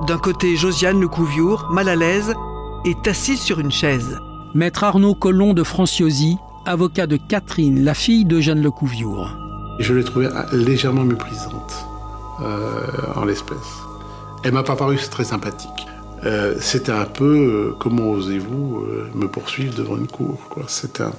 D'un 0.06 0.18
côté, 0.18 0.56
Josiane 0.56 1.00
Lecouviour, 1.00 1.68
mal 1.70 1.88
à 1.88 1.96
l'aise, 1.96 2.34
est 2.84 3.08
assise 3.08 3.40
sur 3.40 3.58
une 3.58 3.72
chaise. 3.72 4.20
Maître 4.56 4.84
Arnaud 4.84 5.14
Collomb 5.14 5.52
de 5.52 5.62
Franciosi, 5.62 6.38
avocat 6.64 7.06
de 7.06 7.18
Catherine, 7.18 7.84
la 7.84 7.92
fille 7.92 8.24
de 8.24 8.40
Jeanne 8.40 8.62
Lecouviour. 8.62 9.36
Je 9.80 9.92
l'ai 9.92 10.02
trouvée 10.02 10.30
légèrement 10.50 11.04
méprisante 11.04 11.86
euh, 12.40 12.80
en 13.16 13.26
l'espèce. 13.26 13.58
Elle 14.44 14.54
m'a 14.54 14.62
pas 14.62 14.74
paru 14.74 14.96
très 14.96 15.24
sympathique. 15.24 15.86
Euh, 16.24 16.54
c'était 16.58 16.90
un 16.90 17.04
peu 17.04 17.24
euh, 17.24 17.76
comment 17.78 18.08
osez-vous 18.08 18.82
me 19.14 19.26
poursuivre 19.28 19.74
devant 19.74 19.98
une 19.98 20.06
cour 20.06 20.38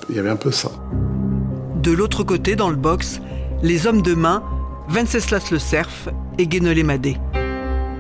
Il 0.10 0.16
y 0.16 0.20
avait 0.20 0.32
un 0.32 0.36
peu 0.36 0.50
ça. 0.52 0.72
De 1.84 1.92
l'autre 1.92 2.24
côté, 2.24 2.56
dans 2.56 2.72
le 2.72 2.76
box, 2.76 3.22
les 3.62 3.86
hommes 3.86 4.02
de 4.02 4.16
main 4.16 4.42
Venceslas 4.90 5.52
Le 5.52 5.60
Cerf 5.60 6.10
et 6.40 6.48
Guénolé 6.48 6.82
Madé. 6.82 7.18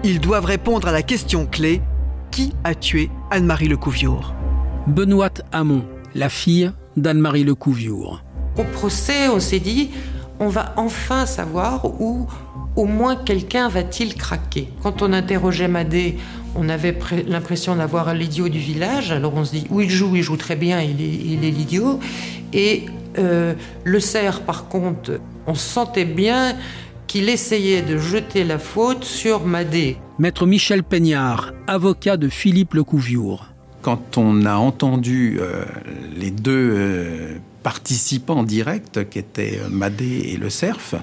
Ils 0.04 0.20
doivent 0.20 0.46
répondre 0.46 0.88
à 0.88 0.92
la 0.92 1.04
question 1.04 1.46
clé 1.46 1.84
qui 2.32 2.54
a 2.64 2.74
tué 2.74 3.12
Anne-Marie 3.30 3.68
Lecouviour 3.68 4.34
Benoît 4.88 5.34
Hamon, 5.52 5.84
la 6.16 6.30
fille 6.30 6.72
d'Anne-Marie 6.96 7.44
Lecouviour. 7.44 8.24
Au 8.58 8.64
procès, 8.64 9.28
on 9.28 9.42
s'est 9.42 9.60
dit 9.60 9.90
on 10.40 10.48
va 10.48 10.74
enfin 10.78 11.26
savoir 11.26 11.86
où 12.00 12.28
au 12.78 12.86
moins 12.86 13.18
quelqu'un 13.18 13.68
va-t-il 13.68 14.16
craquer. 14.16 14.70
Quand 14.82 15.02
on 15.02 15.12
interrogeait 15.12 15.68
Madé, 15.68 16.18
on 16.56 16.70
avait 16.70 16.98
l'impression 17.28 17.76
d'avoir 17.76 18.14
l'idiot 18.14 18.48
du 18.48 18.60
village. 18.60 19.12
Alors 19.12 19.34
on 19.36 19.44
se 19.44 19.52
dit 19.52 19.68
où 19.70 19.82
il 19.82 19.90
joue, 19.90 20.16
il 20.16 20.22
joue 20.22 20.38
très 20.38 20.56
bien, 20.56 20.82
il 20.82 21.44
est 21.44 21.52
l'idiot. 21.52 22.00
Et 22.54 22.86
euh, 23.18 23.56
le 23.84 24.00
cerf, 24.00 24.42
par 24.42 24.70
contre, 24.70 25.20
on 25.48 25.56
sentait 25.56 26.06
bien 26.06 26.56
qu'il 27.08 27.28
essayait 27.28 27.82
de 27.82 27.98
jeter 27.98 28.46
la 28.46 28.60
faute 28.60 29.04
sur 29.04 29.46
Madé. 29.46 29.98
Maître 30.18 30.46
Michel 30.46 30.84
Peignard, 30.84 31.52
avocat 31.68 32.16
de 32.16 32.30
Philippe 32.30 32.74
Lecouviour. 32.74 33.57
Quand 33.88 34.18
on 34.18 34.46
a 34.46 34.56
entendu 34.56 35.40
euh, 35.40 35.64
les 36.14 36.30
deux 36.30 36.74
euh, 36.76 37.38
participants 37.64 38.44
directs, 38.44 39.10
qui 39.10 39.18
étaient 39.18 39.62
Madé 39.72 40.34
et 40.34 40.36
le 40.36 40.50
cerf, 40.50 40.96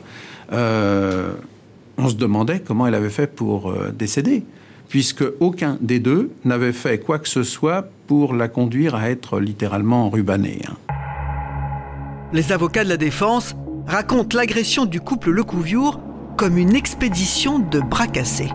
on 0.53 2.09
se 2.11 2.15
demandait 2.15 2.61
comment 2.61 2.87
elle 2.87 2.95
avait 2.95 3.09
fait 3.09 3.27
pour 3.27 3.75
décéder. 3.95 4.43
puisque 4.91 5.25
aucun 5.41 5.79
des 5.81 5.99
deux 5.99 6.31
n'avait 6.45 6.75
fait 6.75 6.99
quoi 6.99 7.19
que 7.19 7.29
ce 7.31 7.43
soit 7.43 7.89
pour 8.07 8.35
la 8.35 8.49
conduire 8.49 8.95
à 8.97 9.09
être 9.09 9.41
littéralement 9.41 10.11
rubanée. 10.11 10.61
hein. 10.69 10.77
Les 12.35 12.53
avocats 12.53 12.85
de 12.85 12.91
la 12.91 12.99
défense 12.99 13.55
racontent 13.87 14.37
l'agression 14.37 14.85
du 14.85 15.01
couple 15.01 15.31
Lecouviour 15.31 16.01
comme 16.37 16.59
une 16.59 16.77
expédition 16.77 17.61
de 17.61 17.81
bras 17.81 18.09
cassés. 18.09 18.51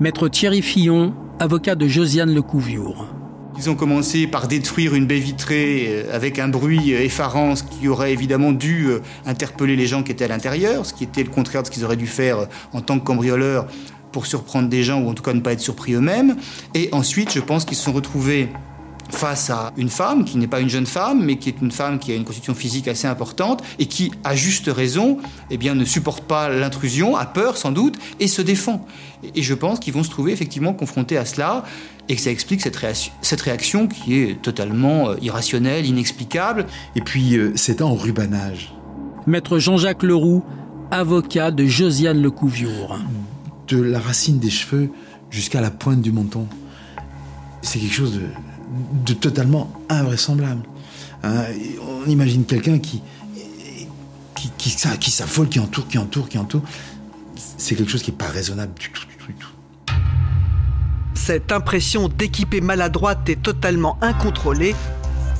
Maître 0.00 0.28
Thierry 0.28 0.62
Fillon, 0.62 1.12
avocat 1.40 1.74
de 1.74 1.86
Josiane 1.86 2.34
Lecouviour. 2.34 3.12
Ils 3.58 3.70
ont 3.70 3.74
commencé 3.74 4.26
par 4.26 4.48
détruire 4.48 4.94
une 4.94 5.06
baie 5.06 5.18
vitrée 5.18 5.86
euh, 5.88 6.14
avec 6.14 6.38
un 6.38 6.48
bruit 6.48 6.92
euh, 6.92 7.00
effarant, 7.00 7.56
ce 7.56 7.62
qui 7.62 7.88
aurait 7.88 8.12
évidemment 8.12 8.52
dû 8.52 8.86
euh, 8.88 9.00
interpeller 9.24 9.76
les 9.76 9.86
gens 9.86 10.02
qui 10.02 10.12
étaient 10.12 10.26
à 10.26 10.28
l'intérieur, 10.28 10.84
ce 10.84 10.92
qui 10.92 11.04
était 11.04 11.22
le 11.22 11.30
contraire 11.30 11.62
de 11.62 11.66
ce 11.66 11.70
qu'ils 11.70 11.84
auraient 11.84 11.96
dû 11.96 12.06
faire 12.06 12.48
en 12.74 12.82
tant 12.82 12.98
que 12.98 13.04
cambrioleurs 13.04 13.66
pour 14.12 14.26
surprendre 14.26 14.68
des 14.68 14.82
gens 14.82 15.00
ou 15.00 15.08
en 15.08 15.14
tout 15.14 15.22
cas 15.22 15.32
ne 15.32 15.40
pas 15.40 15.52
être 15.52 15.60
surpris 15.60 15.94
eux-mêmes. 15.94 16.36
Et 16.74 16.90
ensuite, 16.92 17.32
je 17.32 17.40
pense 17.40 17.64
qu'ils 17.64 17.78
se 17.78 17.84
sont 17.84 17.92
retrouvés 17.92 18.48
face 19.10 19.50
à 19.50 19.72
une 19.76 19.88
femme 19.88 20.24
qui 20.24 20.38
n'est 20.38 20.46
pas 20.46 20.60
une 20.60 20.68
jeune 20.68 20.86
femme, 20.86 21.24
mais 21.24 21.36
qui 21.36 21.48
est 21.48 21.60
une 21.60 21.70
femme 21.70 21.98
qui 21.98 22.12
a 22.12 22.14
une 22.14 22.24
constitution 22.24 22.54
physique 22.54 22.88
assez 22.88 23.06
importante 23.06 23.62
et 23.78 23.86
qui, 23.86 24.12
à 24.24 24.34
juste 24.34 24.68
raison, 24.68 25.18
eh 25.50 25.56
bien, 25.56 25.74
ne 25.74 25.84
supporte 25.84 26.24
pas 26.24 26.48
l'intrusion, 26.48 27.16
a 27.16 27.26
peur 27.26 27.56
sans 27.56 27.72
doute 27.72 27.96
et 28.20 28.28
se 28.28 28.42
défend. 28.42 28.86
Et 29.34 29.42
je 29.42 29.54
pense 29.54 29.80
qu'ils 29.80 29.94
vont 29.94 30.02
se 30.02 30.10
trouver 30.10 30.32
effectivement 30.32 30.72
confrontés 30.72 31.16
à 31.16 31.24
cela 31.24 31.64
et 32.08 32.16
que 32.16 32.20
ça 32.20 32.30
explique 32.30 32.60
cette, 32.60 32.76
réaction, 32.76 33.12
cette 33.22 33.40
réaction 33.40 33.88
qui 33.88 34.18
est 34.18 34.40
totalement 34.40 35.10
euh, 35.10 35.16
irrationnelle, 35.22 35.86
inexplicable. 35.86 36.66
Et 36.94 37.00
puis, 37.00 37.36
euh, 37.36 37.52
c'était 37.56 37.82
en 37.82 37.94
rubanage. 37.94 38.74
Maître 39.26 39.58
Jean-Jacques 39.58 40.04
Leroux, 40.04 40.44
avocat 40.90 41.50
de 41.50 41.66
Josiane 41.66 42.22
Lecouviour. 42.22 42.98
De 43.68 43.80
la 43.80 43.98
racine 43.98 44.38
des 44.38 44.50
cheveux 44.50 44.90
jusqu'à 45.30 45.60
la 45.60 45.70
pointe 45.72 46.00
du 46.00 46.12
menton. 46.12 46.46
C'est 47.62 47.80
quelque 47.80 47.94
chose 47.94 48.14
de, 48.14 48.26
de 49.04 49.12
totalement 49.14 49.72
invraisemblable. 49.88 50.62
Et 51.24 51.78
on 51.80 52.08
imagine 52.08 52.44
quelqu'un 52.44 52.78
qui, 52.78 53.02
qui, 54.34 54.50
qui, 54.56 54.70
s'a- 54.70 54.96
qui 54.96 55.10
s'affole, 55.10 55.48
qui 55.48 55.58
entoure, 55.58 55.88
qui 55.88 55.98
entoure, 55.98 56.28
qui 56.28 56.38
entoure. 56.38 56.62
C'est 57.58 57.74
quelque 57.74 57.90
chose 57.90 58.02
qui 58.02 58.10
n'est 58.10 58.16
pas 58.16 58.28
raisonnable. 58.28 58.72
Cette 61.14 61.50
impression 61.50 62.08
d'équiper 62.08 62.60
maladroite 62.60 63.28
et 63.28 63.36
totalement 63.36 63.98
incontrôlée 64.02 64.74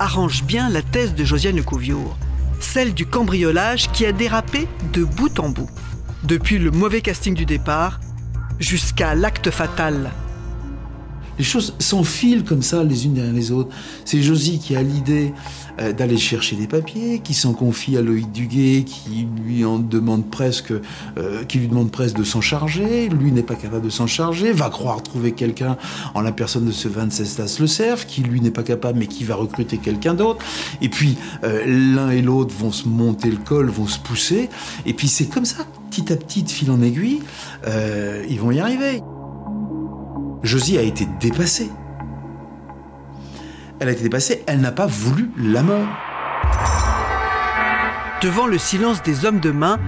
arrange 0.01 0.43
bien 0.45 0.69
la 0.69 0.83
thèse 0.83 1.15
de 1.15 1.25
Josiane 1.25 1.57
Lecouviour, 1.57 2.17
celle 2.59 2.93
du 2.95 3.07
cambriolage 3.07 3.91
qui 3.93 4.05
a 4.07 4.13
dérapé 4.13 4.67
de 4.93 5.05
bout 5.05 5.39
en 5.39 5.51
bout, 5.51 5.71
depuis 6.25 6.59
le 6.59 6.71
mauvais 6.71 7.03
casting 7.03 7.35
du 7.35 7.47
départ 7.47 8.01
jusqu'à 8.59 9.15
l'acte 9.15 9.51
fatal. 9.51 10.11
Les 11.39 11.45
choses 11.45 11.75
s'enfilent 11.79 12.45
comme 12.45 12.63
ça 12.63 12.83
les 12.83 13.07
unes 13.07 13.15
derrière 13.15 13.33
les 13.33 13.53
autres. 13.53 13.75
C'est 14.05 14.23
Josie 14.23 14.59
qui 14.59 14.77
a 14.77 14.83
l'idée 14.83 15.33
euh, 15.81 15.93
d'aller 15.93 16.17
chercher 16.17 16.57
des 16.57 16.67
papiers, 16.67 17.21
qui 17.21 17.35
s'en 17.35 17.53
confie 17.53 17.97
à 17.97 18.03
Loïc 18.03 18.31
Duguay, 18.33 18.85
qui 18.85 19.27
lui 19.45 19.65
en 19.65 19.79
demande 19.79 20.31
presque, 20.31 20.73
euh, 21.19 21.45
qui 21.45 21.59
lui 21.59 21.69
demande 21.69 21.91
presque 21.91 22.17
de 22.17 22.25
s'en 22.25 22.41
charger. 22.41 23.09
Lui 23.09 23.33
n'est 23.33 23.43
pas 23.43 23.55
capable 23.55 23.85
de 23.85 23.91
s'en 23.91 24.07
charger, 24.07 24.53
va 24.53 24.71
croire 24.71 25.03
trouver 25.03 25.33
quelqu'un 25.33 25.77
en 26.15 26.23
la 26.23 26.33
personne 26.33 26.65
de 26.65 26.73
ce 26.73 26.89
Venceslas 26.89 27.59
Le 27.61 27.67
Cerf, 27.67 28.07
qui 28.07 28.23
lui 28.23 28.41
n'est 28.41 28.51
pas 28.51 28.63
capable 28.63 28.99
mais 28.99 29.07
qui 29.07 29.25
va 29.25 29.35
recruter 29.35 29.79
quelqu'un 29.79 30.15
d'autre. 30.15 30.45
Et 30.81 30.89
puis 30.89 31.17
euh, 31.45 31.65
l'un 31.67 32.11
et 32.11 32.23
l'autre 32.23 32.55
vont 32.59 32.73
se 32.73 32.89
monter 32.89 33.31
le 33.31 33.39
col, 33.39 33.69
vont 33.69 33.87
se 33.87 33.99
pousser. 33.99 34.49
Et 34.87 34.95
puis 34.95 35.09
c'est 35.09 35.27
comme 35.27 35.45
ça, 35.45 35.67
petit 35.91 36.13
à 36.13 36.17
petit, 36.17 36.43
de 36.43 36.51
fil 36.51 36.71
en 36.71 36.83
aiguille, 36.83 37.21
euh, 37.67 38.25
ils 38.29 38.41
vont 38.41 38.51
y 38.51 38.61
arriver. 38.61 39.03
Josie 40.47 40.79
a 40.79 40.83
été 40.83 41.07
dépassée. 41.21 41.71
Elle 43.81 43.89
a 43.89 43.93
été 43.93 44.05
dépassée, 44.05 44.43
elle 44.47 44.61
n'a 44.61 44.73
pas 44.73 44.87
voulu 44.87 45.31
la 45.37 45.63
mort. 45.63 45.87
Devant 48.23 48.47
le 48.47 48.57
silence 48.57 49.03
des 49.03 49.27
hommes 49.27 49.41
de 49.41 49.51
main, 49.51 49.79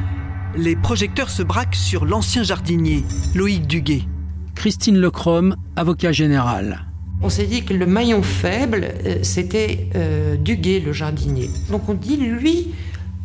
les 0.57 0.77
projecteurs 0.77 1.31
se 1.31 1.42
braquent 1.42 1.75
sur 1.75 2.05
l'ancien 2.05 2.42
jardinier, 2.42 3.05
Loïc 3.35 3.66
Duguay. 3.66 4.03
Christine 4.55 4.99
Lecrom, 4.99 5.57
avocat 5.77 6.12
général. 6.12 6.85
On 7.23 7.31
s'est 7.31 7.47
dit 7.47 7.64
que 7.64 7.73
le 7.73 7.87
maillon 7.87 8.23
faible, 8.23 8.88
euh, 9.07 9.18
c'était 9.23 9.88
euh, 9.94 10.37
Duguay, 10.37 10.81
le 10.81 10.92
jardinier. 10.92 11.49
Donc 11.71 11.88
on 11.88 11.94
dit, 11.94 12.16
lui 12.16 12.75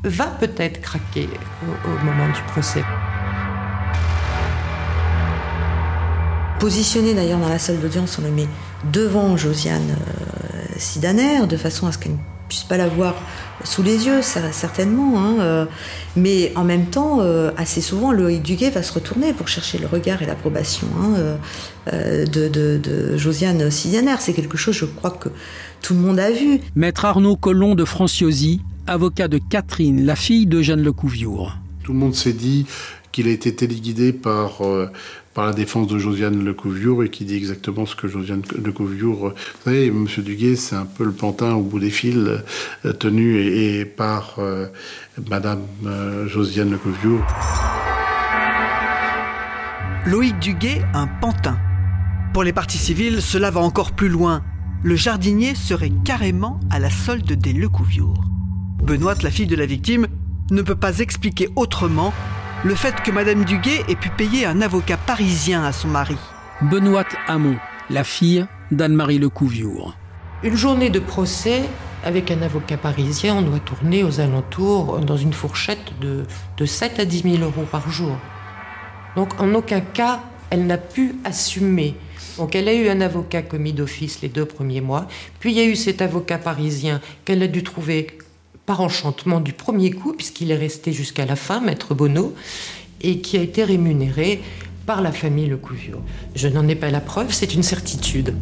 va 0.03 0.27
peut-être 0.27 0.81
craquer 0.81 1.27
au, 1.63 1.89
au 1.89 2.05
moment 2.05 2.27
du 2.27 2.41
procès. 2.47 2.83
Positionné 6.67 7.13
d'ailleurs 7.13 7.39
dans 7.41 7.49
la 7.49 7.59
salle 7.59 7.81
d'audience, 7.81 8.17
on 8.19 8.21
le 8.25 8.31
met 8.31 8.47
devant 8.93 9.35
Josiane 9.35 9.81
euh, 9.91 10.59
Sidaner, 10.77 11.45
de 11.45 11.57
façon 11.57 11.87
à 11.87 11.91
ce 11.91 11.97
qu'elle 11.97 12.13
ne 12.13 12.17
puisse 12.47 12.63
pas 12.63 12.77
la 12.77 12.87
voir 12.87 13.15
sous 13.65 13.83
les 13.83 14.05
yeux, 14.05 14.21
ça, 14.21 14.49
certainement. 14.53 15.19
hein, 15.21 15.41
euh, 15.41 15.65
mais 16.15 16.53
en 16.55 16.63
même 16.63 16.85
temps, 16.85 17.17
euh, 17.19 17.51
assez 17.57 17.81
souvent, 17.81 18.13
Loïc 18.13 18.43
Duguay 18.43 18.69
va 18.69 18.81
se 18.81 18.93
retourner 18.93 19.33
pour 19.33 19.49
chercher 19.49 19.77
le 19.77 19.87
regard 19.87 20.21
et 20.21 20.25
l'approbation 20.25 20.87
hein, 21.01 21.37
de, 21.91 22.47
de- 22.47 22.79
de 22.81 23.17
Josiane 23.17 23.69
Sidaner. 23.69 24.15
C'est 24.19 24.31
quelque 24.31 24.55
chose, 24.55 24.75
je 24.75 24.85
crois, 24.85 25.11
que 25.11 25.27
tout 25.81 25.93
le 25.93 25.99
monde 25.99 26.17
a 26.17 26.31
vu. 26.31 26.61
Maître 26.75 27.03
Arnaud 27.03 27.35
Collomb 27.35 27.75
de 27.75 27.83
Franciosi, 27.83 28.61
avocat 28.87 29.27
de 29.27 29.37
Catherine, 29.49 30.05
la 30.05 30.15
fille 30.15 30.45
d'Eugène 30.45 30.81
Lecouviour. 30.81 31.57
Tout 31.83 31.91
le 31.91 31.99
monde 31.99 32.15
s'est 32.15 32.31
dit 32.31 32.65
qu'il 33.11 33.27
a 33.27 33.31
été 33.31 33.53
téléguidé 33.53 34.13
par, 34.13 34.61
euh, 34.65 34.87
par 35.33 35.45
la 35.45 35.53
défense 35.53 35.87
de 35.87 35.97
Josiane 35.97 36.43
Lecouviour 36.43 37.03
et 37.03 37.09
qui 37.09 37.25
dit 37.25 37.35
exactement 37.35 37.85
ce 37.85 37.95
que 37.95 38.07
Josiane 38.07 38.43
Lecouviour. 38.63 39.27
euh, 39.27 39.29
Vous 39.31 39.63
savez, 39.71 39.87
M. 39.87 40.05
Duguay, 40.17 40.55
c'est 40.55 40.75
un 40.75 40.85
peu 40.85 41.03
le 41.03 41.11
pantin 41.11 41.53
au 41.53 41.61
bout 41.61 41.79
des 41.79 41.89
fils, 41.89 42.17
euh, 42.85 42.93
tenu 42.93 43.39
et, 43.39 43.85
par 43.85 44.35
euh, 44.37 44.67
Madame 45.29 45.61
euh, 45.85 46.27
Josiane 46.27 46.71
Lecouviour. 46.71 47.19
Loïc 50.05 50.37
Duguay, 50.39 50.81
un 50.93 51.07
pantin. 51.07 51.57
Pour 52.33 52.43
les 52.43 52.53
parties 52.53 52.77
civiles, 52.77 53.21
cela 53.21 53.51
va 53.51 53.61
encore 53.61 53.93
plus 53.93 54.09
loin. 54.09 54.43
Le 54.83 54.95
jardinier 54.95 55.55
serait 55.55 55.91
carrément 56.03 56.59
à 56.69 56.79
la 56.79 56.89
solde 56.89 57.31
des 57.31 57.53
Lecouviour. 57.53 58.13
Benoît, 58.83 59.15
la 59.23 59.31
fille 59.31 59.47
de 59.47 59.55
la 59.55 59.65
victime, 59.65 60.07
ne 60.51 60.61
peut 60.61 60.75
pas 60.75 60.99
expliquer 60.99 61.47
autrement 61.55 62.13
le 62.65 62.75
fait 62.75 62.95
que 63.03 63.11
Madame 63.11 63.43
Duguay 63.43 63.83
ait 63.89 63.95
pu 63.95 64.09
payer 64.09 64.45
un 64.45 64.61
avocat 64.61 64.95
parisien 64.95 65.65
à 65.65 65.73
son 65.73 65.89
mari. 65.89 66.15
Benoît 66.61 67.03
Hamon, 67.27 67.57
la 67.89 68.05
fille 68.05 68.45
d'Anne-Marie 68.71 69.19
Lecouviour. 69.19 69.97
Une 70.43 70.55
journée 70.55 70.89
de 70.89 70.99
procès 70.99 71.63
avec 72.05 72.31
un 72.31 72.41
avocat 72.41 72.77
parisien, 72.77 73.35
on 73.35 73.41
doit 73.41 73.59
tourner 73.59 74.03
aux 74.05 74.21
alentours 74.21 74.99
dans 74.99 75.17
une 75.17 75.33
fourchette 75.33 75.99
de, 75.99 76.23
de 76.55 76.65
7 76.65 76.99
à 76.99 77.05
10 77.05 77.37
000 77.37 77.43
euros 77.43 77.67
par 77.69 77.89
jour. 77.89 78.15
Donc 79.17 79.41
en 79.41 79.53
aucun 79.53 79.81
cas, 79.81 80.21
elle 80.49 80.65
n'a 80.65 80.77
pu 80.77 81.15
assumer. 81.25 81.95
Donc 82.37 82.55
elle 82.55 82.69
a 82.69 82.73
eu 82.73 82.87
un 82.87 83.01
avocat 83.01 83.41
commis 83.41 83.73
d'office 83.73 84.21
les 84.21 84.29
deux 84.29 84.45
premiers 84.45 84.81
mois, 84.81 85.07
puis 85.41 85.51
il 85.51 85.57
y 85.57 85.61
a 85.61 85.65
eu 85.65 85.75
cet 85.75 86.01
avocat 86.01 86.37
parisien 86.37 87.01
qu'elle 87.25 87.43
a 87.43 87.47
dû 87.47 87.61
trouver 87.61 88.07
par 88.65 88.81
enchantement 88.81 89.39
du 89.39 89.53
premier 89.53 89.91
coup, 89.91 90.13
puisqu'il 90.13 90.51
est 90.51 90.57
resté 90.57 90.93
jusqu'à 90.93 91.25
la 91.25 91.35
fin, 91.35 91.59
maître 91.59 91.93
Bonneau, 91.93 92.33
et 93.01 93.19
qui 93.19 93.37
a 93.37 93.41
été 93.41 93.63
rémunéré 93.63 94.41
par 94.85 95.01
la 95.01 95.11
famille 95.11 95.47
Lecouvio. 95.47 96.01
Je 96.35 96.47
n'en 96.47 96.67
ai 96.67 96.75
pas 96.75 96.89
la 96.89 97.01
preuve, 97.01 97.31
c'est 97.31 97.53
une 97.53 97.63
certitude. 97.63 98.35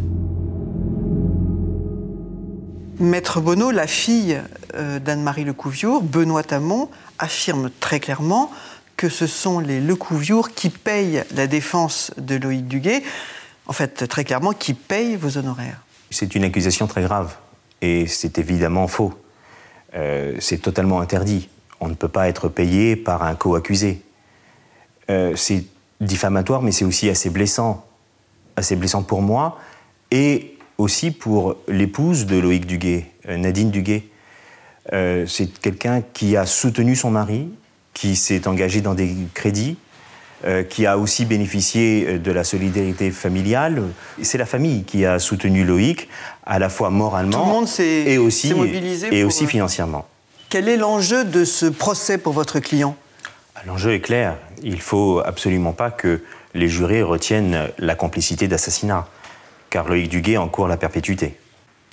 Maître 3.00 3.42
Bonneau, 3.42 3.72
la 3.72 3.88
fille 3.88 4.40
euh, 4.76 5.00
d'Anne-Marie 5.00 5.44
Lecouviour, 5.44 6.04
Benoît 6.04 6.44
Hamon, 6.52 6.90
affirme 7.18 7.72
très 7.80 8.00
clairement 8.00 8.52
que 8.96 9.10
ce 9.10 9.26
sont 9.26 9.60
les 9.60 9.82
Lecouviour 9.82 10.52
qui 10.52 10.70
payent 10.70 11.24
la 11.36 11.48
défense 11.48 12.12
de 12.18 12.36
Loïc 12.36 12.68
Duguay, 12.68 13.02
en 13.66 13.74
fait 13.74 14.08
très 14.08 14.24
clairement 14.24 14.54
qui 14.54 14.76
payent 14.76 15.16
vos 15.16 15.38
honoraires. 15.38 15.82
C'est 16.12 16.36
une 16.36 16.44
accusation 16.44 16.86
très 16.86 17.02
grave 17.02 17.36
et 17.82 18.06
c'est 18.06 18.38
évidemment 18.38 18.88
faux. 18.88 19.14
Euh, 19.96 20.36
c'est 20.40 20.60
totalement 20.60 21.02
interdit. 21.02 21.50
On 21.80 21.88
ne 21.88 21.94
peut 21.94 22.08
pas 22.08 22.28
être 22.28 22.48
payé 22.48 22.96
par 22.96 23.24
un 23.24 23.36
co-accusé. 23.36 24.02
Euh, 25.10 25.36
c'est 25.36 25.66
diffamatoire, 26.00 26.62
mais 26.62 26.72
c'est 26.72 26.86
aussi 26.86 27.10
assez 27.10 27.30
blessant. 27.30 27.86
Assez 28.56 28.76
blessant 28.76 29.04
pour 29.04 29.22
moi 29.22 29.58
et 30.12 30.58
aussi 30.78 31.12
pour 31.12 31.56
l'épouse 31.68 32.26
de 32.26 32.38
Loïc 32.38 32.66
Duguay, 32.66 33.06
euh, 33.28 33.38
Nadine 33.38 33.72
Duguay. 33.72 34.04
C'est 34.92 35.60
quelqu'un 35.62 36.02
qui 36.02 36.36
a 36.36 36.46
soutenu 36.46 36.96
son 36.98 37.12
mari, 37.12 37.50
qui 37.94 38.16
s'est 38.16 38.48
engagé 38.48 38.82
dans 38.82 38.94
des 38.94 39.16
crédits, 39.34 39.78
qui 40.70 40.86
a 40.86 40.98
aussi 40.98 41.26
bénéficié 41.26 42.06
euh, 42.08 42.20
de 42.20 42.32
la 42.32 42.44
solidarité 42.44 43.12
familiale. 43.12 43.84
C'est 44.22 44.38
la 44.38 44.46
famille 44.46 44.84
qui 44.84 45.06
a 45.06 45.20
soutenu 45.20 45.64
Loïc, 45.64 46.10
à 46.46 46.60
la 46.60 46.70
fois 46.70 46.90
moralement 46.90 47.40
Tout 47.40 47.46
le 47.46 47.52
monde 47.52 47.68
s'est 47.68 48.04
et 48.08 48.18
aussi, 48.18 48.54
mobilisé 48.54 49.10
et 49.12 49.24
aussi 49.24 49.46
euh, 49.46 49.48
financièrement. 49.48 50.08
Quel 50.50 50.68
est 50.68 50.78
l'enjeu 50.78 51.24
de 51.24 51.46
ce 51.46 51.66
procès 51.66 52.18
pour 52.18 52.34
votre 52.34 52.60
client? 52.60 52.96
L'enjeu 53.66 53.94
est 53.94 54.00
clair. 54.00 54.38
Il 54.64 54.82
faut 54.82 55.22
absolument 55.24 55.74
pas 55.74 55.92
que 55.92 56.24
les 56.56 56.68
jurés 56.68 57.04
retiennent 57.04 57.70
la 57.78 57.96
complicité 57.96 58.48
d'assassinat, 58.48 59.08
car 59.70 59.88
Loïc 59.88 60.10
Duguay 60.10 60.38
encourt 60.38 60.68
la 60.68 60.78
perpétuité. 60.78 61.38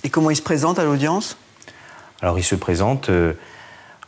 Et 0.05 0.11
comment 0.11 0.31
il 0.31 0.37
se 0.37 0.43
présente 0.43 0.79
à 0.79 0.85
l'audience? 0.85 1.37
Alors 2.23 2.39
il 2.39 2.45
se 2.45 2.55
présente 2.55 3.11
euh, 3.11 3.35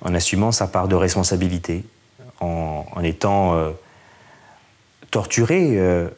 en 0.02 0.14
assumant 0.14 0.52
sa 0.52 0.66
part 0.66 0.88
de 0.88 0.96
responsabilité, 0.96 1.84
en, 2.40 2.84
étant 3.02 3.54
euh, 3.54 3.70
torturé, 5.10 5.78
euh, 5.78 6.08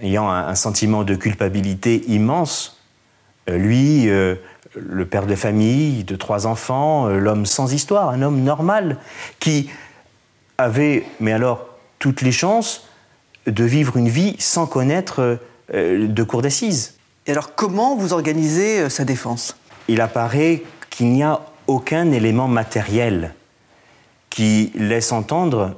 ayant 0.00 0.30
un, 0.30 0.54
sentiment 0.54 1.04
de 1.04 1.14
culpabilité 1.14 2.02
immense. 2.08 2.80
lui, 3.48 4.06
le 4.06 5.06
père 5.06 5.26
de 5.26 5.34
famille, 5.34 6.04
de 6.04 6.16
trois 6.16 6.46
enfants, 6.46 7.08
l'homme 7.08 7.46
sans 7.46 7.72
histoire, 7.72 8.10
un 8.10 8.22
homme 8.22 8.42
normal, 8.42 8.98
qui 9.40 9.70
avait, 10.58 11.04
mais 11.18 11.32
alors, 11.32 11.66
toutes 11.98 12.20
les 12.20 12.32
chances 12.32 12.88
de 13.46 13.64
vivre 13.64 13.96
une 13.96 14.08
vie 14.08 14.36
sans 14.38 14.66
connaître 14.66 15.38
de 15.72 16.22
cour 16.22 16.42
d'assises. 16.42 16.98
Et 17.26 17.32
alors, 17.32 17.54
comment 17.54 17.96
vous 17.96 18.12
organisez 18.12 18.88
sa 18.90 19.04
défense? 19.04 19.56
Il 19.88 20.00
apparaît 20.00 20.62
qu'il 20.90 21.10
n'y 21.10 21.22
a 21.22 21.40
aucun 21.68 22.10
élément 22.10 22.48
matériel 22.48 23.34
qui 24.30 24.72
laisse 24.74 25.12
entendre 25.12 25.76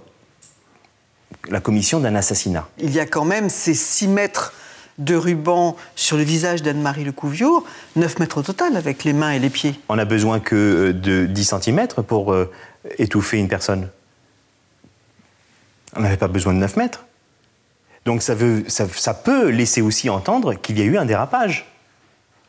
la 1.49 1.61
commission 1.61 2.01
d'un 2.01 2.15
assassinat. 2.15 2.69
Il 2.79 2.93
y 2.93 3.01
a 3.01 3.07
quand 3.07 3.25
même 3.25 3.49
ces 3.49 3.75
6 3.75 4.09
mètres 4.09 4.53
de 4.99 5.15
ruban 5.15 5.77
sur 5.97 6.17
le 6.17 6.23
visage 6.23 6.63
d'Anne-Marie 6.63 7.05
Lecouviour, 7.05 7.65
9 7.97 8.19
mètres 8.19 8.39
au 8.39 8.43
total 8.43 8.77
avec 8.77 9.05
les 9.05 9.13
mains 9.13 9.31
et 9.31 9.39
les 9.39 9.49
pieds. 9.49 9.81
On 9.89 9.97
n'a 9.97 10.05
besoin 10.05 10.41
que 10.41 10.57
euh, 10.57 10.93
de 10.93 11.27
10 11.27 11.55
cm 11.63 11.87
pour 12.07 12.33
euh, 12.33 12.51
étouffer 12.99 13.39
une 13.39 13.49
personne. 13.49 13.89
On 15.97 16.01
n'avait 16.01 16.19
pas 16.19 16.29
besoin 16.29 16.53
de 16.53 16.59
9 16.59 16.77
mètres. 16.77 17.07
Donc 18.05 18.23
ça, 18.23 18.35
veut, 18.35 18.65
ça 18.69 19.15
peut 19.15 19.49
laisser 19.49 19.83
aussi 19.83 20.09
entendre 20.09 20.55
qu'il 20.55 20.79
y 20.79 20.83
a 20.83 20.85
eu 20.85 20.97
un 20.97 21.05
dérapage 21.05 21.67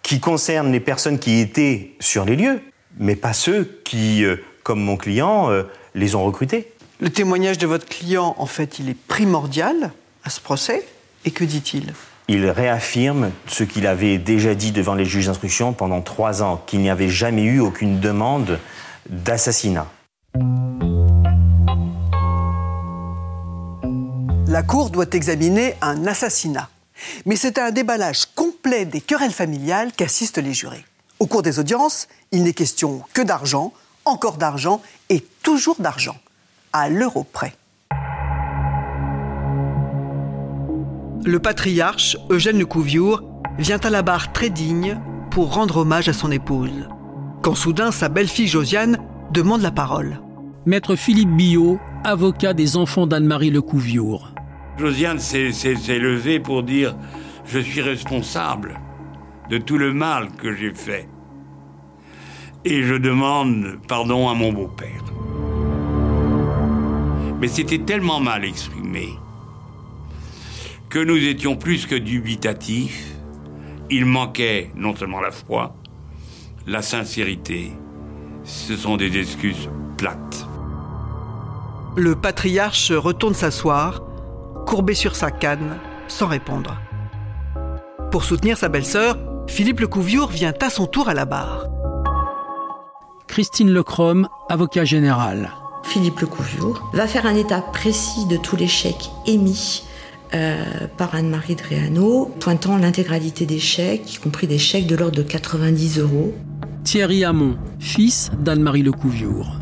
qui 0.01 0.19
concerne 0.19 0.71
les 0.71 0.79
personnes 0.79 1.19
qui 1.19 1.39
étaient 1.39 1.95
sur 1.99 2.25
les 2.25 2.35
lieux 2.35 2.61
mais 2.97 3.15
pas 3.15 3.33
ceux 3.33 3.81
qui, 3.83 4.23
euh, 4.23 4.37
comme 4.63 4.81
mon 4.81 4.97
client, 4.97 5.49
euh, 5.49 5.63
les 5.95 6.15
ont 6.15 6.23
recrutés. 6.23 6.70
Le 7.03 7.09
témoignage 7.09 7.57
de 7.57 7.65
votre 7.65 7.87
client, 7.87 8.35
en 8.37 8.45
fait, 8.45 8.77
il 8.77 8.87
est 8.87 8.93
primordial 8.93 9.91
à 10.23 10.29
ce 10.29 10.39
procès. 10.39 10.85
Et 11.25 11.31
que 11.31 11.43
dit-il? 11.43 11.95
Il 12.27 12.47
réaffirme 12.47 13.31
ce 13.47 13.63
qu'il 13.63 13.87
avait 13.87 14.19
déjà 14.19 14.53
dit 14.53 14.71
devant 14.71 14.93
les 14.93 15.05
juges 15.05 15.25
d'instruction 15.25 15.73
pendant 15.73 16.01
trois 16.01 16.43
ans, 16.43 16.61
qu'il 16.67 16.79
n'y 16.79 16.91
avait 16.91 17.09
jamais 17.09 17.41
eu 17.41 17.59
aucune 17.59 17.99
demande 17.99 18.59
d'assassinat. 19.09 19.87
La 24.47 24.61
Cour 24.61 24.91
doit 24.91 25.09
examiner 25.11 25.73
un 25.81 26.05
assassinat. 26.05 26.69
Mais 27.25 27.35
c'est 27.35 27.57
à 27.57 27.65
un 27.65 27.71
déballage 27.71 28.27
complet 28.35 28.85
des 28.85 29.01
querelles 29.01 29.31
familiales 29.31 29.91
qu'assistent 29.91 30.37
les 30.37 30.53
jurés. 30.53 30.85
Au 31.17 31.25
cours 31.25 31.41
des 31.41 31.57
audiences, 31.57 32.07
il 32.31 32.43
n'est 32.43 32.53
question 32.53 33.01
que 33.13 33.23
d'argent, 33.23 33.73
encore 34.05 34.37
d'argent 34.37 34.83
et 35.09 35.25
toujours 35.41 35.77
d'argent, 35.79 36.17
à 36.73 36.89
l'euro 36.89 37.23
près. 37.23 37.53
Le 41.23 41.37
patriarche, 41.39 42.17
Eugène 42.29 42.57
Lecouviour, 42.57 43.23
vient 43.59 43.77
à 43.77 43.89
la 43.89 44.01
barre 44.01 44.31
très 44.33 44.49
digne 44.49 44.99
pour 45.29 45.53
rendre 45.53 45.77
hommage 45.77 46.09
à 46.09 46.13
son 46.13 46.31
épouse. 46.31 46.89
Quand 47.41 47.55
soudain 47.55 47.91
sa 47.91 48.09
belle-fille 48.09 48.47
Josiane 48.47 48.97
demande 49.31 49.61
la 49.61 49.71
parole. 49.71 50.19
Maître 50.65 50.95
Philippe 50.95 51.35
Billot, 51.35 51.79
avocat 52.03 52.53
des 52.53 52.75
enfants 52.75 53.07
d'Anne-Marie 53.07 53.51
Lecouviour. 53.51 54.33
Josiane 54.77 55.19
s'est 55.19 55.51
levée 55.99 56.39
pour 56.39 56.63
dire 56.63 56.95
Je 57.45 57.59
suis 57.59 57.81
responsable 57.81 58.79
de 59.49 59.57
tout 59.57 59.77
le 59.77 59.93
mal 59.93 60.31
que 60.31 60.53
j'ai 60.53 60.73
fait. 60.73 61.07
Et 62.65 62.83
je 62.83 62.95
demande 62.95 63.77
pardon 63.87 64.29
à 64.29 64.33
mon 64.33 64.53
beau-père. 64.53 65.03
Mais 67.41 67.47
c'était 67.47 67.79
tellement 67.79 68.19
mal 68.19 68.45
exprimé 68.45 69.17
que 70.89 70.99
nous 70.99 71.17
étions 71.17 71.55
plus 71.55 71.87
que 71.87 71.95
dubitatifs. 71.95 73.15
Il 73.89 74.05
manquait 74.05 74.69
non 74.75 74.95
seulement 74.95 75.21
la 75.21 75.31
foi, 75.31 75.73
la 76.67 76.83
sincérité. 76.83 77.71
Ce 78.43 78.75
sont 78.75 78.95
des 78.95 79.17
excuses 79.17 79.69
plates. 79.97 80.45
Le 81.97 82.15
patriarche 82.15 82.91
retourne 82.91 83.33
s'asseoir, 83.33 84.03
courbé 84.67 84.93
sur 84.93 85.15
sa 85.15 85.31
canne, 85.31 85.79
sans 86.07 86.27
répondre. 86.27 86.77
Pour 88.11 88.23
soutenir 88.23 88.55
sa 88.55 88.69
belle-sœur, 88.69 89.17
Philippe 89.47 89.79
Lecouviour 89.79 90.29
vient 90.29 90.53
à 90.61 90.69
son 90.69 90.85
tour 90.85 91.09
à 91.09 91.15
la 91.15 91.25
barre. 91.25 91.65
Christine 93.27 93.71
Lecrom, 93.71 94.29
avocat 94.47 94.85
général. 94.85 95.51
Philippe 95.83 96.19
Lecouviour 96.19 96.89
va 96.93 97.07
faire 97.07 97.25
un 97.25 97.35
état 97.35 97.61
précis 97.61 98.25
de 98.25 98.37
tous 98.37 98.55
les 98.55 98.67
chèques 98.67 99.09
émis 99.27 99.83
euh, 100.33 100.63
par 100.97 101.15
Anne-Marie 101.15 101.55
Dréano, 101.55 102.31
pointant 102.39 102.77
l'intégralité 102.77 103.45
des 103.45 103.59
chèques, 103.59 104.15
y 104.15 104.17
compris 104.17 104.47
des 104.47 104.57
chèques 104.57 104.87
de 104.87 104.95
l'ordre 104.95 105.17
de 105.17 105.23
90 105.23 105.99
euros. 105.99 106.33
Thierry 106.83 107.23
Hamon, 107.23 107.57
fils 107.79 108.31
d'Anne-Marie 108.39 108.83
Lecouviour. 108.83 109.57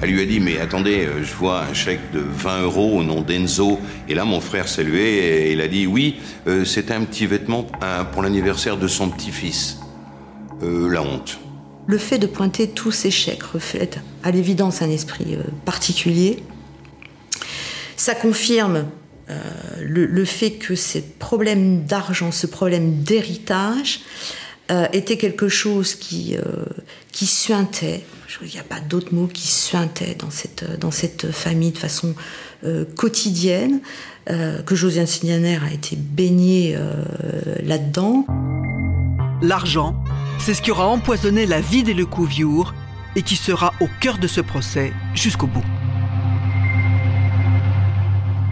Elle 0.00 0.10
lui 0.10 0.22
a 0.22 0.26
dit, 0.26 0.40
mais 0.40 0.58
attendez, 0.58 1.06
euh, 1.06 1.22
je 1.22 1.34
vois 1.34 1.62
un 1.62 1.74
chèque 1.74 2.12
de 2.12 2.20
20 2.20 2.62
euros 2.62 2.98
au 2.98 3.02
nom 3.02 3.20
d'Enzo. 3.20 3.78
Et 4.08 4.14
là, 4.14 4.24
mon 4.24 4.40
frère 4.40 4.68
s'est 4.68 4.84
levé 4.84 5.48
et 5.48 5.52
il 5.52 5.60
a 5.60 5.68
dit, 5.68 5.86
oui, 5.86 6.16
euh, 6.46 6.64
c'était 6.64 6.94
un 6.94 7.04
petit 7.04 7.26
vêtement 7.26 7.66
pour 8.12 8.22
l'anniversaire 8.22 8.76
de 8.76 8.88
son 8.88 9.08
petit-fils. 9.08 9.78
Euh, 10.62 10.88
la 10.88 11.02
honte. 11.02 11.38
Le 11.86 11.98
fait 11.98 12.18
de 12.18 12.26
pointer 12.26 12.68
tous 12.68 12.92
ces 12.92 13.10
chèques 13.10 13.42
reflète 13.42 13.98
à 14.22 14.30
l'évidence 14.30 14.82
un 14.82 14.90
esprit 14.90 15.36
particulier. 15.64 16.42
Ça 17.96 18.14
confirme 18.14 18.86
le, 19.80 20.24
fait 20.24 20.52
que 20.52 20.74
ces 20.74 21.02
problèmes 21.02 21.84
d'argent, 21.84 22.32
ce 22.32 22.46
problème 22.46 23.02
d'héritage, 23.02 24.00
était 24.92 25.18
quelque 25.18 25.48
chose 25.48 25.94
qui, 25.94 26.36
qui 27.12 27.26
suintait 27.26 28.02
il 28.42 28.48
n'y 28.48 28.58
a 28.58 28.64
pas 28.64 28.80
d'autre 28.80 29.14
mot 29.14 29.26
qui 29.26 29.46
suintait 29.46 30.14
dans 30.18 30.30
cette, 30.30 30.78
dans 30.78 30.90
cette 30.90 31.30
famille 31.30 31.72
de 31.72 31.78
façon 31.78 32.14
euh, 32.64 32.84
quotidienne, 32.96 33.80
euh, 34.30 34.62
que 34.62 34.74
Josiane 34.74 35.06
Signaner 35.06 35.58
a 35.64 35.72
été 35.72 35.96
baignée 35.96 36.74
euh, 36.76 37.04
là-dedans. 37.62 38.26
L'argent, 39.42 40.02
c'est 40.38 40.54
ce 40.54 40.62
qui 40.62 40.70
aura 40.70 40.86
empoisonné 40.86 41.46
la 41.46 41.60
vie 41.60 41.82
des 41.82 41.94
Lecouviour 41.94 42.74
et 43.16 43.22
qui 43.22 43.36
sera 43.36 43.72
au 43.80 43.88
cœur 44.00 44.18
de 44.18 44.26
ce 44.26 44.40
procès 44.40 44.92
jusqu'au 45.14 45.46
bout. 45.46 45.64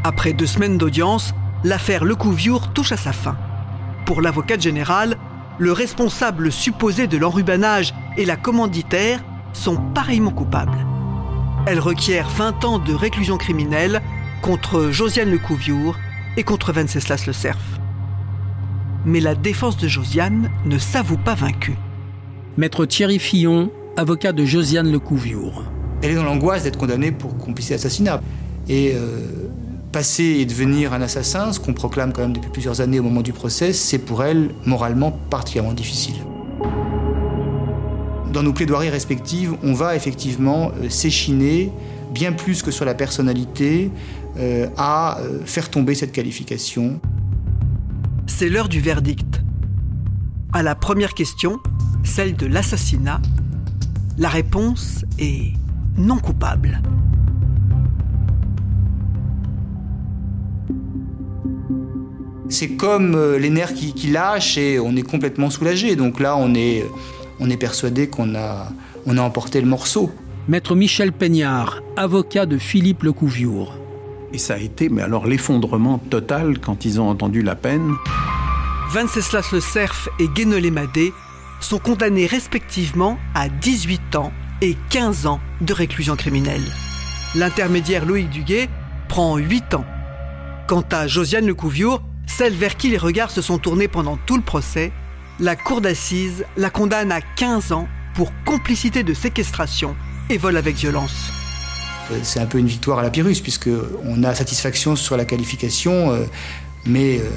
Après 0.04 0.32
deux 0.32 0.46
semaines 0.46 0.78
d'audience, 0.78 1.34
l'affaire 1.64 2.04
Lecouviour 2.04 2.72
touche 2.72 2.92
à 2.92 2.96
sa 2.96 3.12
fin. 3.12 3.36
Pour 4.04 4.20
l'avocate 4.20 4.60
générale, 4.60 5.16
le 5.58 5.72
responsable 5.72 6.50
supposé 6.50 7.06
de 7.06 7.18
l'enrubanage 7.18 7.94
et 8.16 8.24
la 8.24 8.36
commanditaire 8.36 9.20
sont 9.52 9.76
pareillement 9.76 10.32
coupables. 10.32 10.86
Elle 11.66 11.78
requiert 11.78 12.28
20 12.28 12.64
ans 12.64 12.78
de 12.78 12.94
réclusion 12.94 13.36
criminelle 13.36 14.02
contre 14.40 14.90
Josiane 14.90 15.30
Lecouviour 15.30 15.96
et 16.36 16.42
contre 16.42 16.72
Venceslas 16.72 17.24
Le 17.26 17.32
Cerf. 17.32 17.81
Mais 19.04 19.20
la 19.20 19.34
défense 19.34 19.76
de 19.76 19.88
Josiane 19.88 20.50
ne 20.64 20.78
s'avoue 20.78 21.16
pas 21.16 21.34
vaincue. 21.34 21.76
Maître 22.56 22.86
Thierry 22.86 23.18
Fillon, 23.18 23.70
avocat 23.96 24.32
de 24.32 24.44
Josiane 24.44 24.90
Lecouviour. 24.90 25.64
Elle 26.02 26.12
est 26.12 26.14
dans 26.14 26.24
l'angoisse 26.24 26.64
d'être 26.64 26.78
condamnée 26.78 27.12
pour 27.12 27.36
complice 27.36 27.70
d'assassinat. 27.70 28.20
Et 28.68 28.92
euh, 28.94 29.48
passer 29.90 30.24
et 30.24 30.46
devenir 30.46 30.92
un 30.92 31.02
assassin, 31.02 31.52
ce 31.52 31.60
qu'on 31.60 31.74
proclame 31.74 32.12
quand 32.12 32.22
même 32.22 32.32
depuis 32.32 32.50
plusieurs 32.50 32.80
années 32.80 33.00
au 33.00 33.04
moment 33.04 33.22
du 33.22 33.32
procès, 33.32 33.72
c'est 33.72 33.98
pour 33.98 34.22
elle 34.22 34.50
moralement 34.64 35.10
particulièrement 35.10 35.74
difficile 35.74 36.16
dans 38.32 38.42
nos 38.42 38.52
plaidoiries 38.52 38.90
respectives, 38.90 39.54
on 39.62 39.74
va 39.74 39.94
effectivement 39.94 40.72
euh, 40.82 40.88
s'échiner, 40.88 41.70
bien 42.12 42.32
plus 42.32 42.62
que 42.62 42.70
sur 42.70 42.84
la 42.84 42.94
personnalité, 42.94 43.90
euh, 44.38 44.66
à 44.76 45.18
euh, 45.20 45.40
faire 45.44 45.70
tomber 45.70 45.94
cette 45.94 46.12
qualification. 46.12 47.00
C'est 48.42 48.48
l'heure 48.48 48.68
du 48.68 48.80
verdict. 48.80 49.40
À 50.52 50.64
la 50.64 50.74
première 50.74 51.14
question, 51.14 51.60
celle 52.02 52.34
de 52.34 52.46
l'assassinat, 52.46 53.22
la 54.18 54.28
réponse 54.28 55.04
est 55.20 55.52
non 55.96 56.18
coupable. 56.18 56.82
C'est 62.48 62.70
comme 62.70 63.36
les 63.36 63.48
nerfs 63.48 63.74
qui, 63.74 63.94
qui, 63.94 64.08
lâchent 64.08 64.58
et 64.58 64.80
on 64.80 64.96
est 64.96 65.08
complètement 65.08 65.48
soulagé. 65.48 65.94
Donc 65.94 66.18
là, 66.18 66.36
on 66.36 66.52
est 66.56 66.84
on 67.38 67.48
est 67.48 67.56
persuadé 67.56 68.08
qu'on 68.08 68.34
a, 68.34 68.72
emporté 69.06 69.60
le 69.60 69.68
morceau. 69.68 70.10
Maître 70.48 70.74
Michel 70.74 71.12
Peignard, 71.12 71.80
avocat 71.96 72.46
de 72.46 72.58
Philippe 72.58 73.04
Lecouviour. 73.04 73.78
Et 74.32 74.38
ça 74.38 74.54
a 74.54 74.58
été, 74.58 74.88
mais 74.88 75.02
alors, 75.02 75.26
l'effondrement 75.26 75.98
total 75.98 76.58
quand 76.58 76.84
ils 76.84 77.00
ont 77.00 77.08
entendu 77.08 77.42
la 77.42 77.54
peine. 77.54 77.94
Venceslas 78.90 79.52
le 79.52 79.60
Cerf 79.60 80.08
et 80.18 80.28
Guénolé 80.28 80.70
Madé 80.70 81.12
sont 81.60 81.78
condamnés 81.78 82.26
respectivement 82.26 83.18
à 83.34 83.48
18 83.48 84.16
ans 84.16 84.32
et 84.60 84.76
15 84.90 85.26
ans 85.26 85.40
de 85.60 85.72
réclusion 85.72 86.16
criminelle. 86.16 86.64
L'intermédiaire 87.34 88.06
Loïc 88.06 88.30
Duguet 88.30 88.68
prend 89.08 89.36
8 89.36 89.74
ans. 89.74 89.84
Quant 90.66 90.84
à 90.90 91.06
Josiane 91.06 91.46
Lecouviour, 91.46 92.02
celle 92.26 92.54
vers 92.54 92.76
qui 92.76 92.88
les 92.88 92.98
regards 92.98 93.30
se 93.30 93.42
sont 93.42 93.58
tournés 93.58 93.88
pendant 93.88 94.16
tout 94.16 94.36
le 94.36 94.42
procès, 94.42 94.92
la 95.40 95.56
cour 95.56 95.80
d'assises 95.80 96.44
la 96.56 96.70
condamne 96.70 97.12
à 97.12 97.20
15 97.20 97.72
ans 97.72 97.88
pour 98.14 98.32
complicité 98.44 99.02
de 99.02 99.14
séquestration 99.14 99.96
et 100.30 100.38
vol 100.38 100.56
avec 100.56 100.76
violence. 100.76 101.32
C'est 102.22 102.40
un 102.40 102.46
peu 102.46 102.58
une 102.58 102.66
victoire 102.66 102.98
à 102.98 103.02
la 103.02 103.10
Pyrrhus, 103.10 103.40
puisqu'on 103.42 104.22
a 104.22 104.34
satisfaction 104.34 104.96
sur 104.96 105.16
la 105.16 105.24
qualification, 105.24 106.12
euh, 106.12 106.24
mais 106.86 107.18
euh, 107.18 107.28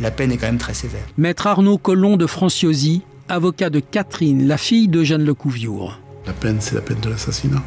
la 0.00 0.10
peine 0.10 0.32
est 0.32 0.36
quand 0.36 0.46
même 0.46 0.58
très 0.58 0.74
sévère. 0.74 1.04
Maître 1.16 1.46
Arnaud 1.46 1.78
Collomb 1.78 2.16
de 2.16 2.26
Franciosi, 2.26 3.02
avocat 3.28 3.70
de 3.70 3.80
Catherine, 3.80 4.46
la 4.46 4.58
fille 4.58 4.88
d'Eugène 4.88 5.24
Lecouviour. 5.24 5.98
La 6.26 6.32
peine, 6.32 6.58
c'est 6.60 6.74
la 6.74 6.80
peine 6.80 7.00
de 7.00 7.08
l'assassinat. 7.08 7.62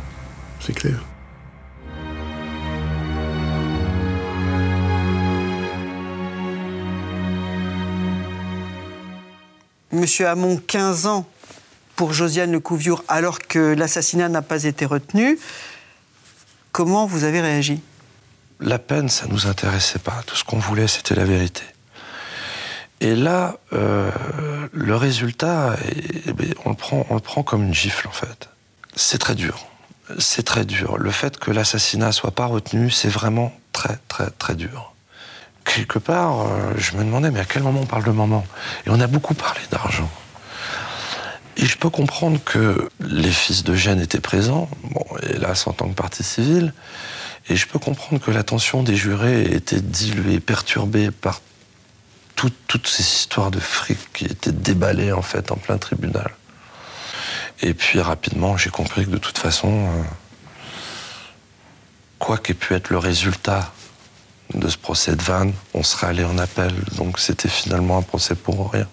C'est 0.60 0.74
clair. 0.74 1.00
Monsieur 9.91 10.28
Hamon, 10.28 10.62
15 10.67 11.08
ans 11.08 11.26
pour 11.95 12.13
Josiane 12.13 12.52
Lecouviour 12.52 13.04
alors 13.08 13.39
que 13.39 13.74
l'assassinat 13.74 14.30
n'a 14.30 14.41
pas 14.41 14.63
été 14.63 14.86
retenu. 14.86 15.38
Comment 16.71 17.05
vous 17.05 17.23
avez 17.23 17.41
réagi? 17.41 17.82
La 18.60 18.79
peine, 18.79 19.10
ça 19.10 19.25
nous 19.27 19.47
intéressait 19.47 19.99
pas. 19.99 20.21
Tout 20.25 20.36
ce 20.36 20.43
qu'on 20.43 20.60
voulait, 20.60 20.88
c'était 20.88 21.15
la 21.15 21.25
vérité. 21.25 21.63
Et 23.01 23.15
là, 23.15 23.58
euh, 23.73 24.12
le 24.73 24.95
résultat, 24.95 25.75
eh 26.25 26.34
ben, 26.34 26.53
on, 26.65 26.69
le 26.69 26.75
prend, 26.75 27.05
on 27.10 27.15
le 27.15 27.21
prend 27.21 27.43
comme 27.43 27.63
une 27.63 27.73
gifle, 27.73 28.08
en 28.08 28.12
fait. 28.12 28.49
C'est 28.95 29.17
très 29.17 29.36
dur. 29.36 29.67
C'est 30.17 30.43
très 30.43 30.65
dur. 30.65 30.97
Le 30.97 31.12
fait 31.12 31.38
que 31.38 31.51
l'assassinat 31.51 32.12
soit 32.12 32.32
pas 32.32 32.45
retenu, 32.45 32.89
c'est 32.91 33.10
vraiment 33.10 33.53
très, 33.71 33.97
très, 34.08 34.29
très 34.32 34.55
dur. 34.55 34.93
Quelque 35.63 35.99
part, 35.99 36.41
euh, 36.41 36.73
je 36.77 36.97
me 36.97 37.03
demandais, 37.03 37.32
mais 37.32 37.39
à 37.39 37.45
quel 37.45 37.63
moment 37.63 37.82
on 37.82 37.86
parle 37.86 38.03
de 38.03 38.12
maman? 38.12 38.45
Et 38.86 38.89
on 38.89 38.99
a 38.99 39.08
beaucoup 39.08 39.34
parlé 39.34 39.62
d'argent. 39.71 40.10
Et 41.62 41.65
je 41.65 41.78
peux 41.78 41.89
comprendre 41.89 42.39
que 42.43 42.89
les 43.02 43.32
fils 43.32 43.65
de 43.65 43.76
Gênes 43.76 44.00
étaient 44.00 44.22
présents, 44.22 44.69
bon, 44.84 45.06
hélas 45.30 45.67
en 45.67 45.74
tant 45.74 45.89
que 45.89 45.93
partie 45.93 46.24
civile, 46.24 46.74
et 47.50 47.58
je 47.58 47.67
peux 47.67 47.80
comprendre 47.80 48.22
que 48.22 48.32
l'attention 48.32 48.82
des 48.82 48.95
jurés 48.95 49.43
était 49.43 49.82
diluée, 49.82 50.39
perturbée 50.39 51.12
par 51.12 51.41
tout- 52.36 52.54
toutes 52.67 52.88
ces 52.88 53.04
histoires 53.04 53.52
de 53.52 53.60
fric 53.60 53.98
qui 54.13 54.24
étaient 54.26 54.54
déballées 54.54 55.12
en 55.12 55.22
fait 55.22 55.52
en 55.52 55.58
plein 55.58 55.78
tribunal. 55.78 56.32
Et 57.62 57.74
puis 57.74 58.00
rapidement, 58.00 58.56
j'ai 58.56 58.69
compris 58.69 59.04
que 59.06 59.10
de 59.10 59.17
toute 59.17 59.38
façon, 59.38 59.88
euh, 59.88 60.04
quoi 62.19 62.38
qu'ait 62.38 62.54
pu 62.54 62.74
être 62.74 62.89
le 62.89 62.98
résultat 63.00 63.74
de 64.54 64.69
ce 64.69 64.78
procès 64.78 65.13
de 65.17 65.22
Vannes, 65.22 65.54
on 65.74 65.84
serait 65.84 66.08
allé 66.08 66.24
en 66.24 66.38
appel, 66.38 66.74
donc 66.95 67.19
c'était 67.19 67.50
finalement 67.50 67.98
un 67.98 68.02
procès 68.02 68.36
pour 68.36 68.72
rien. 68.72 68.88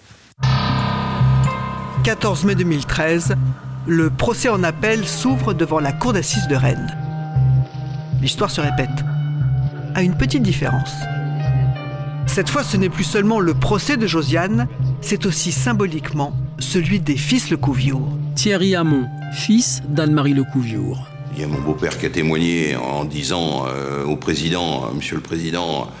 14 2.07 2.45
mai 2.45 2.55
2013, 2.55 3.35
le 3.85 4.09
procès 4.09 4.47
en 4.47 4.63
appel 4.63 5.05
s'ouvre 5.05 5.53
devant 5.53 5.81
la 5.81 5.91
cour 5.91 6.13
d'assises 6.13 6.47
de 6.47 6.55
Rennes. 6.55 6.95
L'histoire 8.21 8.49
se 8.49 8.61
répète, 8.61 9.03
à 9.93 10.03
une 10.03 10.15
petite 10.15 10.41
différence. 10.41 10.93
Cette 12.25 12.47
fois, 12.47 12.63
ce 12.63 12.77
n'est 12.77 12.87
plus 12.87 13.03
seulement 13.03 13.41
le 13.41 13.53
procès 13.53 13.97
de 13.97 14.07
Josiane, 14.07 14.69
c'est 15.01 15.25
aussi 15.25 15.51
symboliquement 15.51 16.31
celui 16.59 17.01
des 17.01 17.17
fils 17.17 17.49
Lecouviour. 17.49 18.07
Thierry 18.35 18.73
Hamon, 18.73 19.05
fils 19.33 19.81
d'Anne-Marie 19.89 20.33
Lecouviour. 20.33 21.09
Il 21.35 21.41
y 21.41 21.43
a 21.43 21.47
mon 21.47 21.59
beau-père 21.59 21.97
qui 21.97 22.05
a 22.05 22.09
témoigné 22.09 22.77
en 22.77 23.03
disant 23.03 23.65
euh, 23.67 24.05
au 24.05 24.15
président, 24.15 24.85
euh, 24.85 24.95
Monsieur 24.95 25.17
le 25.17 25.21
Président, 25.21 25.91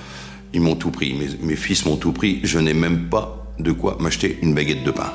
ils 0.53 0.61
m'ont 0.61 0.77
tout 0.77 0.91
pris, 0.91 1.13
mes, 1.15 1.45
mes 1.45 1.57
fils 1.57 1.85
m'ont 1.85 1.97
tout 1.97 2.13
pris, 2.13 2.39
je 2.45 2.59
n'ai 2.59 2.73
même 2.73 3.09
pas 3.09 3.45
de 3.59 3.73
quoi 3.73 3.97
m'acheter 3.99 4.39
une 4.41 4.53
baguette 4.53 4.85
de 4.85 4.91
pain. 4.91 5.11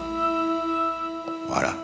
Voilà. 1.52 1.76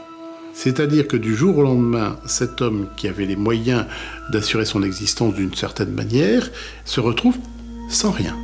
C'est-à-dire 0.54 1.06
que 1.06 1.18
du 1.18 1.36
jour 1.36 1.58
au 1.58 1.62
lendemain, 1.62 2.16
cet 2.24 2.62
homme 2.62 2.88
qui 2.96 3.06
avait 3.06 3.26
les 3.26 3.36
moyens 3.36 3.84
d'assurer 4.32 4.64
son 4.64 4.82
existence 4.82 5.34
d'une 5.34 5.54
certaine 5.54 5.92
manière 5.92 6.50
se 6.86 7.00
retrouve 7.00 7.36
sans 7.90 8.10
rien. 8.10 8.34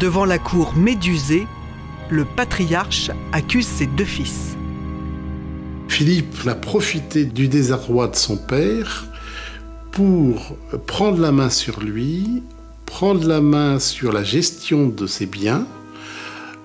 Devant 0.00 0.24
la 0.24 0.38
cour 0.38 0.74
médusée, 0.74 1.46
le 2.08 2.24
patriarche 2.24 3.10
accuse 3.32 3.66
ses 3.66 3.86
deux 3.86 4.06
fils. 4.06 4.56
Philippe 5.88 6.46
a 6.46 6.54
profité 6.54 7.26
du 7.26 7.48
désarroi 7.48 8.08
de 8.08 8.16
son 8.16 8.38
père 8.38 9.06
pour 9.92 10.56
prendre 10.86 11.20
la 11.20 11.32
main 11.32 11.50
sur 11.50 11.80
lui, 11.80 12.42
prendre 12.86 13.28
la 13.28 13.42
main 13.42 13.78
sur 13.78 14.10
la 14.10 14.24
gestion 14.24 14.88
de 14.88 15.06
ses 15.06 15.26
biens, 15.26 15.66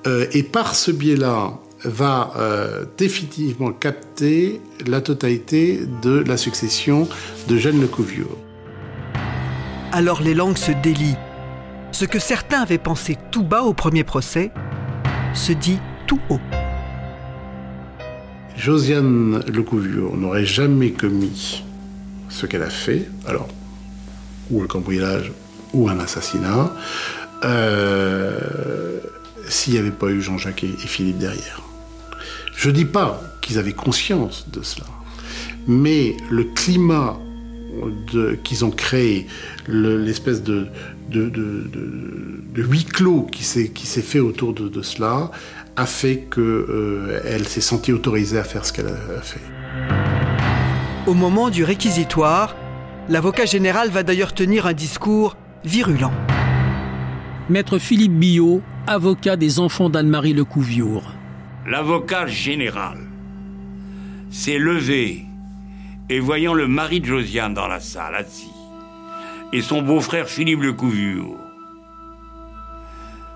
euh, 0.08 0.28
et 0.32 0.44
par 0.44 0.76
ce 0.76 0.92
biais-là 0.92 1.60
va 1.86 2.34
euh, 2.38 2.86
définitivement 2.98 3.72
capter 3.72 4.62
la 4.88 5.02
totalité 5.02 5.82
de 6.02 6.24
la 6.28 6.38
succession 6.38 7.08
de 7.48 7.58
Jeanne 7.58 7.80
Lecouviour. 7.80 8.38
Alors 9.92 10.22
les 10.22 10.34
langues 10.34 10.58
se 10.58 10.72
délient. 10.72 11.18
Ce 11.92 12.06
que 12.06 12.20
certains 12.20 12.62
avaient 12.62 12.78
pensé 12.78 13.18
tout 13.32 13.44
bas 13.44 13.64
au 13.64 13.74
premier 13.74 14.04
procès 14.04 14.52
se 15.34 15.54
dit 15.54 15.80
tout 16.08 16.20
haut. 16.30 16.42
Josiane 18.58 19.44
Lecouviour 19.48 20.18
n'aurait 20.18 20.46
jamais 20.46 20.92
commis 20.92 21.64
ce 22.30 22.46
qu'elle 22.46 22.64
a 22.64 22.70
fait, 22.70 23.08
alors, 23.28 23.48
ou 24.50 24.62
un 24.62 24.68
cambriolage, 24.68 25.32
ou 25.74 25.90
un 25.90 26.00
assassinat, 26.00 26.74
euh, 27.44 29.00
s'il 29.48 29.74
n'y 29.74 29.80
avait 29.80 29.92
pas 29.92 30.08
eu 30.08 30.22
Jean-Jacques 30.22 30.64
et 30.64 30.76
Philippe 30.78 31.18
derrière. 31.18 31.65
Je 32.56 32.70
dis 32.70 32.86
pas 32.86 33.22
qu'ils 33.42 33.60
avaient 33.60 33.74
conscience 33.74 34.48
de 34.52 34.62
cela, 34.64 34.86
mais 35.68 36.16
le 36.30 36.46
climat 36.46 37.20
qu'ils 38.44 38.64
ont 38.64 38.72
créé, 38.72 39.28
le- 39.68 39.98
l'espèce 40.02 40.42
de, 40.42 40.68
de, 41.12 41.30
de- 41.30 41.68
de- 41.74 42.42
de 42.54 42.64
huis 42.64 42.86
clos 42.86 43.24
qui 43.30 43.44
s'est 43.44 44.02
fait 44.02 44.20
autour 44.22 44.54
de, 44.54 44.70
de 44.70 44.82
cela, 44.82 45.32
a 45.76 45.86
fait 45.86 46.28
qu'elle 46.34 47.46
s'est 47.48 47.60
sentie 47.62 47.92
autorisée 47.92 48.38
à 48.38 48.46
faire 48.46 48.66
ce 48.66 48.72
qu'elle 48.72 48.88
a 48.88 49.18
a 49.18 49.22
fait. 49.22 49.42
Au 51.06 51.14
moment 51.14 51.50
du 51.50 51.66
réquisitoire, 51.66 52.56
l'avocat 53.10 53.46
général 53.46 53.90
va 53.90 54.04
d'ailleurs 54.04 54.34
tenir 54.34 54.66
un 54.68 54.74
discours 54.74 55.36
virulent. 55.66 56.14
Maître 57.50 57.78
Philippe 57.78 58.14
Billot, 58.18 58.62
avocat 58.88 59.36
des 59.36 59.60
enfants 59.60 59.90
d'Anne-Marie 59.90 60.34
Lecouviour. 60.34 61.04
L'avocat 61.68 62.28
général 62.28 63.00
s'est 64.30 64.60
levé 64.60 65.26
et 66.10 66.20
voyant 66.20 66.54
le 66.54 66.68
mari 66.68 67.00
de 67.00 67.06
Josiane 67.06 67.54
dans 67.54 67.68
la 67.68 67.80
salle 67.80 68.16
assis 68.16 68.52
et 69.52 69.62
son 69.62 69.82
beau-frère 69.82 70.28
Philippe 70.28 70.62
Lecouviour 70.62 71.38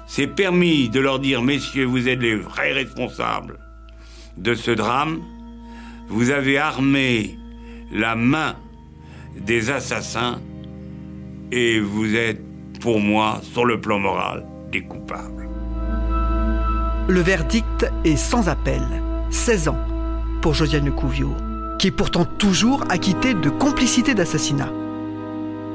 s'est 0.05 0.27
permis 0.27 0.89
de 0.89 0.99
leur 0.99 1.19
dire 1.19 1.41
messieurs 1.41 1.85
vous 1.85 2.07
êtes 2.07 2.21
les 2.21 2.35
vrais 2.35 2.71
responsables 2.71 3.57
de 4.37 4.53
ce 4.53 4.71
drame. 4.71 5.21
Vous 6.07 6.31
avez 6.31 6.57
armé 6.57 7.37
la 7.91 8.15
main 8.15 8.55
des 9.39 9.69
assassins 9.69 10.39
et 11.51 11.79
vous 11.79 12.15
êtes 12.15 12.41
pour 12.79 12.99
moi 12.99 13.41
sur 13.43 13.65
le 13.65 13.79
plan 13.79 13.99
moral 13.99 14.45
des 14.71 14.81
coupables 14.81 15.48
Le 17.10 17.22
verdict 17.22 17.91
est 18.06 18.17
sans 18.17 18.50
appel. 18.50 18.84
16 19.32 19.69
ans 19.69 19.80
pour 20.43 20.54
Josiane 20.54 20.86
Lecouviour, 20.86 21.36
qui 21.80 21.88
est 21.88 21.91
pourtant 21.91 22.24
toujours 22.24 22.84
acquitté 22.88 23.34
de 23.34 23.49
complicité 23.49 24.14
d'assassinat. 24.14 24.70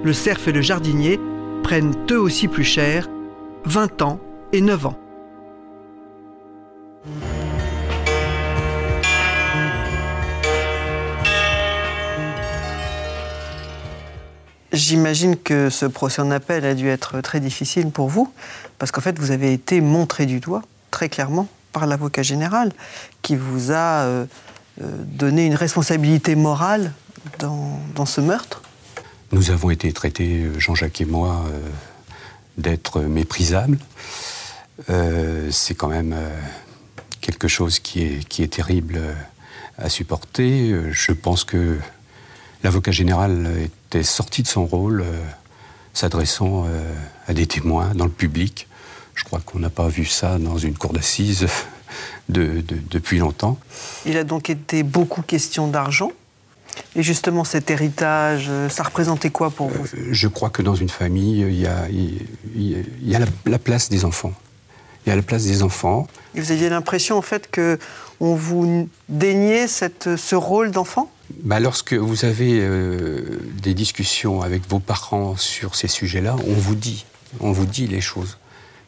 Le 0.04 0.12
cerf 0.12 0.46
et 0.46 0.52
le 0.52 0.60
jardinier 0.60 1.18
prennent 1.64 1.96
eux 2.12 2.20
aussi 2.20 2.46
plus 2.46 2.62
cher, 2.62 3.08
20 3.64 4.02
ans 4.02 4.20
et 4.52 4.60
9 4.60 4.86
ans. 4.86 4.98
J'imagine 14.72 15.36
que 15.36 15.68
ce 15.68 15.86
procès 15.86 16.22
en 16.22 16.30
appel 16.30 16.64
a 16.64 16.74
dû 16.74 16.86
être 16.86 17.20
très 17.22 17.40
difficile 17.40 17.90
pour 17.90 18.08
vous, 18.08 18.32
parce 18.78 18.92
qu'en 18.92 19.00
fait, 19.00 19.18
vous 19.18 19.32
avez 19.32 19.52
été 19.52 19.80
montré 19.80 20.26
du 20.26 20.38
doigt, 20.38 20.62
très 20.94 21.08
clairement, 21.08 21.48
par 21.72 21.86
l'avocat 21.86 22.22
général, 22.22 22.72
qui 23.20 23.34
vous 23.34 23.72
a 23.72 24.04
euh, 24.04 24.26
euh, 24.80 24.84
donné 25.04 25.44
une 25.46 25.56
responsabilité 25.56 26.36
morale 26.36 26.92
dans, 27.40 27.80
dans 27.96 28.06
ce 28.06 28.20
meurtre. 28.20 28.62
Nous 29.32 29.50
avons 29.50 29.70
été 29.70 29.92
traités, 29.92 30.46
Jean-Jacques 30.58 31.00
et 31.00 31.04
moi, 31.04 31.44
d'être 32.56 33.00
méprisables. 33.00 33.78
c'est 35.50 35.74
quand 35.74 35.88
même 35.88 36.14
quelque 37.20 37.48
chose 37.48 37.80
qui 37.80 38.02
est, 38.02 38.28
qui 38.28 38.44
est 38.44 38.52
terrible 38.52 39.00
à 39.76 39.88
supporter. 39.88 40.72
Je 40.92 41.12
pense 41.12 41.42
que 41.42 41.78
l'avocat 42.62 42.92
général 42.92 43.48
était 43.88 44.02
sorti 44.02 44.42
de 44.42 44.48
son 44.48 44.66
rôle, 44.66 45.02
euh, 45.02 45.22
s'adressant 45.92 46.64
euh, 46.66 46.92
à 47.28 47.34
des 47.34 47.46
témoins 47.46 47.94
dans 47.94 48.06
le 48.06 48.10
public. 48.10 48.66
Je 49.14 49.24
crois 49.24 49.40
qu'on 49.44 49.58
n'a 49.58 49.70
pas 49.70 49.88
vu 49.88 50.04
ça 50.04 50.38
dans 50.38 50.58
une 50.58 50.76
cour 50.76 50.92
d'assises 50.92 51.46
depuis 52.28 53.18
longtemps. 53.18 53.58
Il 54.06 54.16
a 54.16 54.24
donc 54.24 54.50
été 54.50 54.82
beaucoup 54.82 55.22
question 55.22 55.68
d'argent. 55.68 56.12
Et 56.96 57.02
justement, 57.02 57.44
cet 57.44 57.70
héritage, 57.70 58.46
euh, 58.48 58.68
ça 58.68 58.82
représentait 58.82 59.30
quoi 59.30 59.50
pour 59.50 59.68
vous? 59.68 59.84
Je 60.10 60.26
crois 60.26 60.50
que 60.50 60.60
dans 60.60 60.74
une 60.74 60.88
famille, 60.88 61.42
il 61.42 61.60
y 61.60 61.66
a, 61.66 61.88
il 61.88 62.26
y 63.02 63.14
a 63.14 63.20
la, 63.46 63.58
place 63.58 63.88
des 63.88 64.04
enfants. 64.04 64.32
Il 65.06 65.10
y 65.10 65.12
a 65.12 65.16
la 65.16 65.22
place 65.22 65.44
des 65.44 65.62
enfants. 65.62 66.08
Et 66.34 66.40
vous 66.40 66.50
aviez 66.50 66.68
l'impression, 66.68 67.16
en 67.16 67.22
fait, 67.22 67.48
que 67.48 67.78
on 68.20 68.34
vous 68.34 68.88
déniait 69.08 69.68
cette, 69.68 70.16
ce 70.16 70.34
rôle 70.34 70.70
d'enfant? 70.72 71.10
Bah, 71.42 71.60
lorsque 71.60 71.94
vous 71.94 72.24
avez 72.24 72.60
euh, 72.60 73.40
des 73.62 73.74
discussions 73.74 74.42
avec 74.42 74.68
vos 74.68 74.78
parents 74.78 75.36
sur 75.36 75.74
ces 75.74 75.88
sujets-là, 75.88 76.36
on 76.46 76.54
vous 76.54 76.74
dit, 76.74 77.06
on 77.40 77.52
vous 77.52 77.66
dit 77.66 77.86
les 77.86 78.00
choses. 78.00 78.38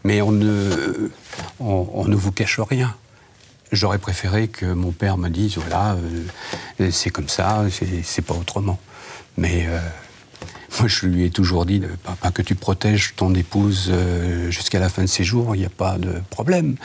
Mais 0.07 0.23
on 0.23 0.31
ne, 0.31 1.11
on, 1.59 2.05
ne 2.05 2.15
vous 2.15 2.31
cache 2.31 2.61
rien. 2.61 2.95
J'aurais 3.73 3.99
préféré 3.99 4.47
que 4.47 4.65
mon 4.65 4.93
père 4.93 5.19
me 5.19 5.29
dise, 5.29 5.59
voilà, 5.59 5.97
euh, 6.81 6.91
c'est 6.93 7.11
comme 7.11 7.29
ça, 7.29 7.65
c'est 8.05 8.23
pas 8.23 8.35
autrement. 8.35 8.79
Mais 9.37 9.67
euh, 9.67 9.81
moi, 10.79 10.87
je 10.87 11.07
lui 11.07 11.25
ai 11.25 11.31
toujours 11.31 11.67
dit, 11.67 11.83
pas, 12.21 12.31
que 12.31 12.43
tu 12.43 12.55
protèges 12.55 13.15
ton 13.17 13.35
épouse 13.35 13.93
jusqu'à 14.49 14.79
la 14.79 14.89
fin 14.89 15.03
de 15.03 15.09
ses 15.09 15.25
jours, 15.25 15.57
il 15.57 15.59
n'y 15.59 15.67
a 15.67 15.71
pas 15.71 15.99
de 15.99 16.23
problème. 16.31 16.77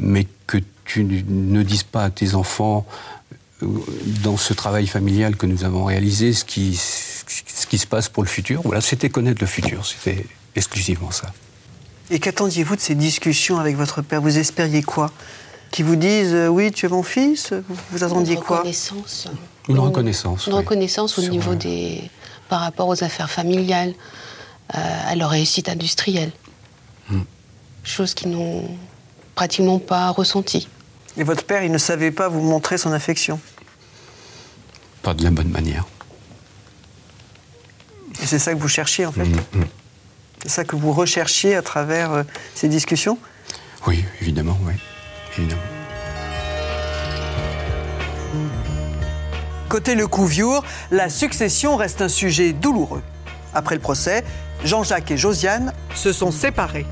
Mais 0.00 0.26
que 0.48 0.58
tu 0.84 1.04
ne 1.04 1.62
dises 1.62 1.84
pas 1.84 2.02
à 2.02 2.10
tes 2.10 2.34
enfants, 2.34 2.84
dans 3.62 4.36
ce 4.36 4.54
travail 4.54 4.88
familial 4.88 5.36
que 5.36 5.46
nous 5.46 5.62
avons 5.62 5.84
réalisé, 5.84 6.32
ce 6.32 6.44
qui 6.44 6.74
se 6.74 7.86
passe 7.86 8.08
pour 8.08 8.24
le 8.24 8.28
futur. 8.28 8.62
Voilà, 8.64 8.80
c'était 8.80 9.08
connaître 9.08 9.40
le 9.40 9.46
futur, 9.46 9.86
c'était 9.86 10.26
exclusivement 10.56 11.12
ça. 11.12 11.32
Et 12.10 12.18
qu'attendiez-vous 12.18 12.76
de 12.76 12.80
ces 12.80 12.94
discussions 12.94 13.58
avec 13.58 13.76
votre 13.76 14.02
père 14.02 14.20
Vous 14.20 14.38
espériez 14.38 14.82
quoi 14.82 15.10
Qui 15.70 15.82
vous 15.82 15.96
disent 15.96 16.34
euh, 16.34 16.48
oui, 16.48 16.70
tu 16.70 16.86
es 16.86 16.88
mon 16.88 17.02
fils 17.02 17.52
Vous 17.90 18.04
attendiez 18.04 18.36
quoi 18.36 18.58
Une 18.58 18.62
reconnaissance. 18.62 19.28
Une 19.68 19.78
reconnaissance. 19.78 20.46
Une 20.46 20.54
reconnaissance 20.54 21.18
au 21.18 21.22
niveau 21.22 21.54
des. 21.54 22.10
par 22.48 22.60
rapport 22.60 22.88
aux 22.88 23.02
affaires 23.02 23.30
familiales, 23.30 23.94
euh, 24.74 24.78
à 25.06 25.16
leur 25.16 25.30
réussite 25.30 25.68
industrielle. 25.68 26.30
Hmm. 27.10 27.22
Chose 27.82 28.14
qu'ils 28.14 28.30
n'ont 28.30 28.68
pratiquement 29.34 29.78
pas 29.78 30.10
ressentie. 30.10 30.68
Et 31.16 31.24
votre 31.24 31.44
père, 31.44 31.62
il 31.64 31.72
ne 31.72 31.78
savait 31.78 32.10
pas 32.10 32.28
vous 32.28 32.40
montrer 32.40 32.78
son 32.78 32.92
affection 32.92 33.40
Pas 35.02 35.14
de 35.14 35.24
la 35.24 35.30
bonne 35.30 35.48
manière. 35.48 35.86
Et 38.22 38.26
c'est 38.26 38.38
ça 38.38 38.54
que 38.54 38.58
vous 38.58 38.68
cherchiez, 38.68 39.06
en 39.06 39.12
fait 39.12 39.24
mm, 39.24 39.36
mm. 39.54 39.64
C'est 40.42 40.48
ça 40.48 40.64
que 40.64 40.76
vous 40.76 40.92
recherchiez 40.92 41.54
à 41.56 41.62
travers 41.62 42.12
euh, 42.12 42.22
ces 42.54 42.68
discussions? 42.68 43.18
Oui, 43.86 44.04
évidemment, 44.20 44.58
oui. 44.66 44.74
Évidemment. 45.38 45.62
Côté 49.68 49.94
le 49.94 50.06
Couviour, 50.06 50.64
la 50.90 51.10
succession 51.10 51.76
reste 51.76 52.00
un 52.00 52.08
sujet 52.08 52.52
douloureux. 52.52 53.02
Après 53.52 53.74
le 53.74 53.80
procès, 53.80 54.24
Jean-Jacques 54.64 55.10
et 55.10 55.16
Josiane 55.16 55.72
se 55.94 56.12
sont 56.12 56.30
séparés. 56.30 56.86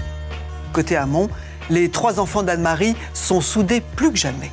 Côté 0.73 0.97
Hamon, 0.97 1.31
les 1.71 1.89
trois 1.91 2.19
enfants 2.19 2.43
d'Anne-Marie 2.43 2.97
sont 3.13 3.41
soudés 3.41 3.81
plus 3.81 4.11
que 4.11 4.19
jamais. 4.19 4.51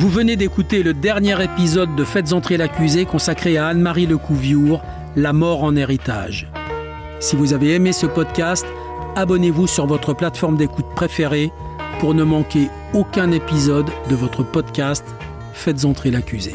Vous 0.00 0.08
venez 0.08 0.34
d'écouter 0.34 0.82
le 0.82 0.94
dernier 0.94 1.44
épisode 1.44 1.94
de 1.94 2.04
Faites 2.04 2.32
entrer 2.32 2.56
l'accusé 2.56 3.04
consacré 3.04 3.58
à 3.58 3.66
Anne-Marie 3.66 4.06
Lecouviour, 4.06 4.80
La 5.14 5.34
mort 5.34 5.62
en 5.62 5.76
héritage. 5.76 6.50
Si 7.20 7.36
vous 7.36 7.52
avez 7.52 7.74
aimé 7.74 7.92
ce 7.92 8.06
podcast, 8.06 8.64
abonnez-vous 9.14 9.66
sur 9.66 9.86
votre 9.86 10.14
plateforme 10.14 10.56
d'écoute 10.56 10.86
préférée 10.96 11.52
pour 11.98 12.14
ne 12.14 12.24
manquer 12.24 12.70
aucun 12.94 13.30
épisode 13.30 13.90
de 14.08 14.16
votre 14.16 14.42
podcast 14.42 15.04
Faites 15.52 15.84
entrer 15.84 16.10
l'accusé. 16.10 16.54